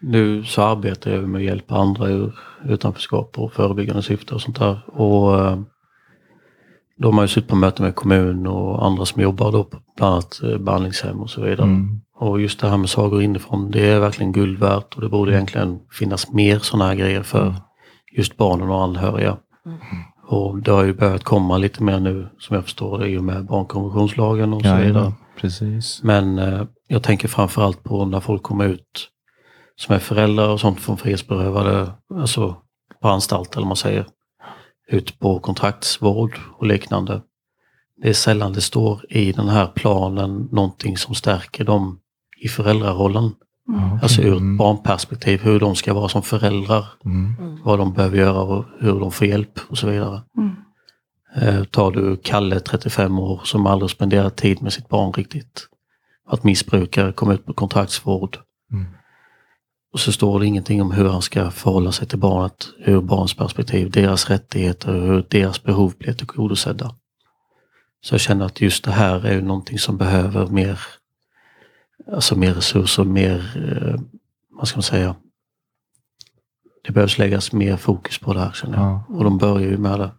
[0.01, 4.59] nu så arbetar jag med att hjälpa andra ur utanförskap och förebyggande syfte och sånt
[4.59, 4.80] där.
[4.88, 5.59] Och eh,
[6.97, 9.77] då har man ju suttit på möten med kommun och andra som jobbar då på
[9.97, 11.67] bland annat eh, behandlingshem och så vidare.
[11.67, 12.01] Mm.
[12.15, 15.32] Och just det här med sagor inifrån, det är verkligen guld värt och det borde
[15.34, 17.53] egentligen finnas mer sådana här grejer för Mm.
[18.17, 19.38] just barnen och anhöriga.
[20.32, 23.23] Och det har ju börjat komma lite mer nu som jag förstår det i och
[23.23, 25.03] med barnkonventionslagen och så vidare.
[25.03, 26.03] ja, precis.
[26.03, 29.09] Men eh, jag tänker framförallt på när folk kommer ut
[29.75, 32.55] som är föräldrar och sånt från frihetsberövade, alltså
[33.01, 34.05] på anstalt eller man säger,
[34.88, 37.21] ut på kontraktsvård och liknande.
[38.01, 41.99] Det är sällan det står i den här planen någonting som stärker dem
[42.41, 43.32] i föräldrarollen.
[43.72, 44.53] Ja, Alltså ur mm.
[44.53, 47.36] ett barnperspektiv, hur de ska vara som föräldrar, Mm.
[47.63, 50.22] vad de behöver göra och hur de får hjälp och så vidare.
[50.38, 50.55] Mm.
[51.36, 55.67] Eh, tar du Kalle, 35 år, som aldrig spenderat tid med sitt barn riktigt.
[56.28, 58.38] Att missbrukare kommer ut på kontraktsvård.
[58.72, 58.86] Mm.
[59.93, 63.34] Och så står det ingenting om hur han ska förhålla sig till barnet ur barns
[63.34, 66.95] perspektiv, deras rättigheter och hur deras behov blir tillgodosedda.
[68.01, 70.80] Så jag känner att just det här är ju någonting som behöver mer,
[72.12, 74.02] alltså mer resurser, mer, eh,
[74.50, 75.16] vad ska man säga,
[76.84, 78.86] det behövs läggas mer fokus på det här känner jag.
[78.86, 79.04] Ja.
[79.10, 80.12] Och de börjar ju med det.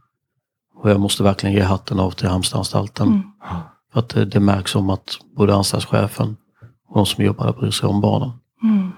[0.74, 3.08] Och jag måste verkligen ge hatten av till Halmstadanstalten.
[3.08, 3.22] Mm.
[3.92, 6.36] För att det, det märks om att både anstaltschefen
[6.88, 8.30] och de som jobbar där bryr sig om barnen.
[8.62, 8.92] Mm.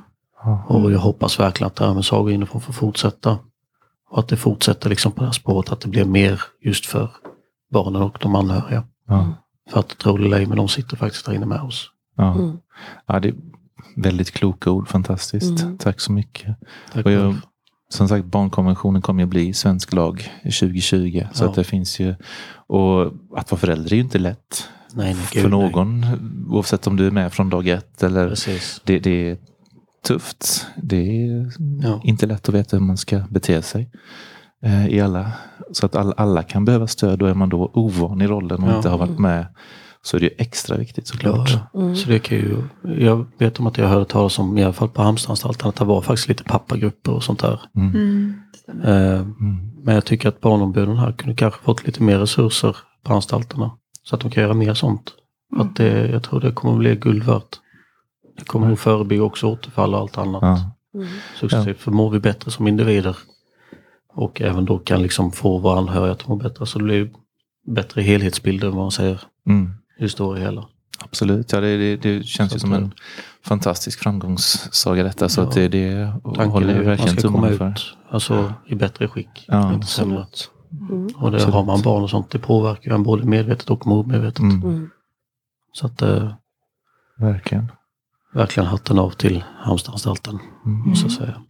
[0.66, 3.39] Och jag hoppas verkligen att det här med sagor inifrån får fortsätta.
[4.11, 7.11] Och att det fortsätter liksom på det här spåret, att det blir mer just för
[7.70, 8.85] barnen och de anhöriga.
[9.09, 9.33] Ja.
[9.70, 11.91] För att Tro det eller ej, men de sitter faktiskt där inne med oss.
[12.16, 12.35] Ja.
[12.35, 12.59] Mm.
[13.06, 13.34] Ja, det är
[13.96, 14.88] väldigt kloka ord.
[14.88, 15.62] Fantastiskt.
[15.62, 15.78] Mm.
[15.78, 16.56] Tack så mycket.
[16.92, 17.34] Tack Och jag
[17.88, 21.26] som sagt, barnkonventionen kommer ju bli svensk lag 2020.
[21.32, 21.48] Så Ja.
[21.48, 22.14] att det finns ju,
[22.66, 23.02] och
[23.36, 25.50] att vara förälder är ju inte lätt Nej, nej, för gud, nej.
[25.50, 26.06] någon.
[26.48, 28.34] Oavsett om du är med från dag ett eller
[28.84, 29.36] det, det är
[30.06, 30.66] tufft.
[30.76, 30.96] Det
[31.26, 31.50] är
[31.82, 32.00] Ja.
[32.04, 33.90] inte lätt att veta hur man ska bete sig.
[34.64, 35.32] Eh, i alla,
[35.72, 38.70] så att alla, alla kan behöva stöd och är man då ovan i rollen och
[38.70, 38.76] Ja.
[38.76, 39.46] inte har varit med
[40.05, 41.50] så är det ju extra viktigt såklart.
[41.50, 41.94] Ja, ja.
[41.94, 42.62] Så det kan ju,
[42.98, 45.84] jag vet om att jag hörde talas om, i alla fall på Halmstadsanstalten, att det
[45.84, 47.61] var faktiskt lite pappagrupper och sånt där.
[47.76, 47.94] Mm.
[47.94, 48.34] Mm.
[48.84, 49.68] Eh, Mm.
[49.84, 53.70] Men jag tycker att barnombuden här kunde kanske fått lite mer resurser på anstalterna.
[54.03, 55.12] Så att de kan göra mer sånt.
[55.57, 57.57] För Att det, jag tror det kommer bli guld värt.
[58.38, 60.42] Det kommer nog förebygga också återfall och allt annat.
[60.42, 60.72] Ja.
[60.94, 61.09] Mm.
[61.40, 61.78] Successivt.
[61.80, 63.16] För mår vi bättre som individer
[64.14, 67.11] och även då kan liksom få våra anhöriga att må bättre så det blir
[67.66, 69.70] bättre helhetsbilder vad man säger Mm.
[70.09, 70.64] Det hela.
[71.05, 72.92] Absolut, ja, det, det, det känns Så ju som det- en
[73.44, 75.28] fantastisk framgångssaga detta.
[75.28, 75.44] Så Ja.
[75.48, 77.74] att det, det Tanken håller man verkligen tummarna ut för.
[78.11, 79.44] alltså, i bättre skick.
[79.48, 80.26] Ja, inte sämre.
[80.90, 81.07] Mm.
[81.16, 84.38] Och det har man barn och sånt, det påverkar ju en både medvetet och omedvetet.
[84.38, 84.62] Mm.
[84.62, 84.90] Mm.
[85.72, 86.32] Så att eh,
[87.18, 87.72] Verkligen.
[88.34, 90.88] verkligen hatten av till Halmstadsanstalten, Mm.
[90.88, 91.42] måste jag säga.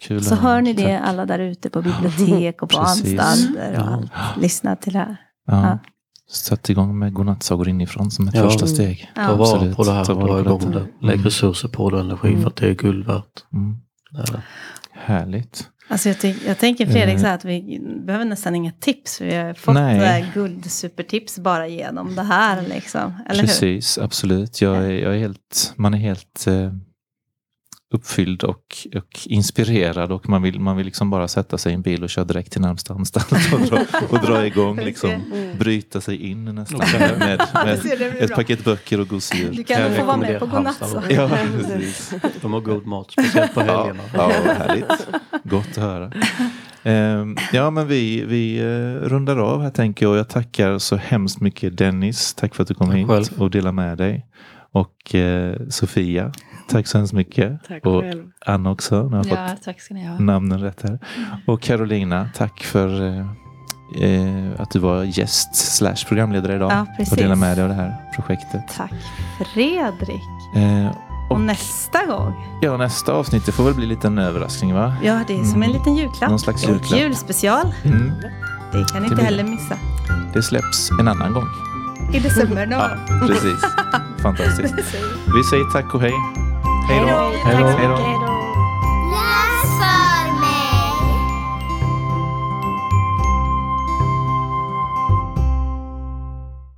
[0.00, 1.08] Kul Så hör ni det tack.
[1.08, 3.70] alla där ute på bibliotek och på anstalter.
[3.72, 4.02] Och Ja.
[4.40, 5.16] Lyssna till det här.
[5.46, 5.78] Ja.
[6.32, 8.42] Sätt igång med godnattsagor inifrån som ett Ja.
[8.42, 9.10] första steg.
[9.16, 9.26] Ja.
[9.26, 10.86] Ta vara på det här vara igång det.
[11.06, 11.24] Lägg Mm.
[11.24, 12.40] resurser på det och energi Mm.
[12.42, 13.24] för att det är guld värt.
[13.52, 13.76] Mm.
[14.10, 14.42] Det är det.
[14.92, 15.68] Härligt.
[15.88, 17.20] Alltså jag, ty- jag tänker Fredrik Eh.
[17.20, 19.20] så här att vi behöver nästan inga tips.
[19.20, 20.26] Vi har fått Nej.
[20.34, 22.62] Guldsupertips bara genom det här.
[22.62, 23.12] Liksom.
[23.28, 23.46] Eller hur?
[23.48, 24.60] Precis, absolut.
[24.62, 26.72] Jag är, jag är helt, man är helt eh,
[27.92, 31.82] uppfylld och, och inspirerad och man vill, man vill liksom bara sätta sig i en
[31.82, 33.78] bil och köra direkt till närmsta anstalt och dra,
[34.10, 35.58] och dra igång, liksom, Mm.
[35.58, 37.40] bryta sig in nästan med, med
[38.20, 39.50] ett paket böcker och gosedjur.
[39.52, 40.94] Du kan Jag få vara med på godnatt.
[41.10, 42.14] Ja, precis.
[42.42, 44.02] De har god mat, speciellt på Ja, helgerna.
[44.14, 45.06] ja, härligt.
[45.44, 46.12] Gott att höra.
[46.82, 50.16] Ehm, ja, men vi, vi eh, rundar av här tänker jag.
[50.16, 52.34] Jag tackar så hemskt mycket Dennis.
[52.34, 53.24] Tack för att du kom Tack hit själv.
[53.42, 54.26] och delade med dig.
[54.72, 56.32] Och eh, Sofia,
[56.68, 57.64] tack så hemskt mycket.
[57.68, 58.24] Tack och själv.
[58.46, 60.16] Anna också, nu har jag Ja, tack ska ni ha.
[60.16, 60.98] fått namnen rätt här.
[61.46, 63.18] Och Carolina, tack för
[64.00, 66.72] eh, att du var gäst slash programledare idag.
[66.72, 67.12] Ja, precis.
[67.12, 68.62] och delade med dig av det här projektet.
[68.76, 68.92] Tack
[69.54, 70.22] Fredrik.
[70.56, 70.86] Eh,
[71.30, 74.94] Och och nästa gång, ja, nästa avsnitt det får väl bli lite en överraskning va?
[75.02, 75.72] ja det är som en Mm.
[75.72, 76.30] liten julklapp.
[76.30, 77.00] Någon slags julklapp.
[77.00, 78.12] Julspecial, Mm.
[78.72, 79.76] det kan ni inte blir heller missa.
[80.34, 81.46] Det släpps en annan gång.
[82.14, 82.80] I december någon
[83.20, 83.60] Ja, precis.
[84.22, 84.74] Fantastiskt.
[85.36, 86.12] Vi säger tack och hej.
[86.88, 87.32] Hej då.
[87.44, 88.41] Hej då.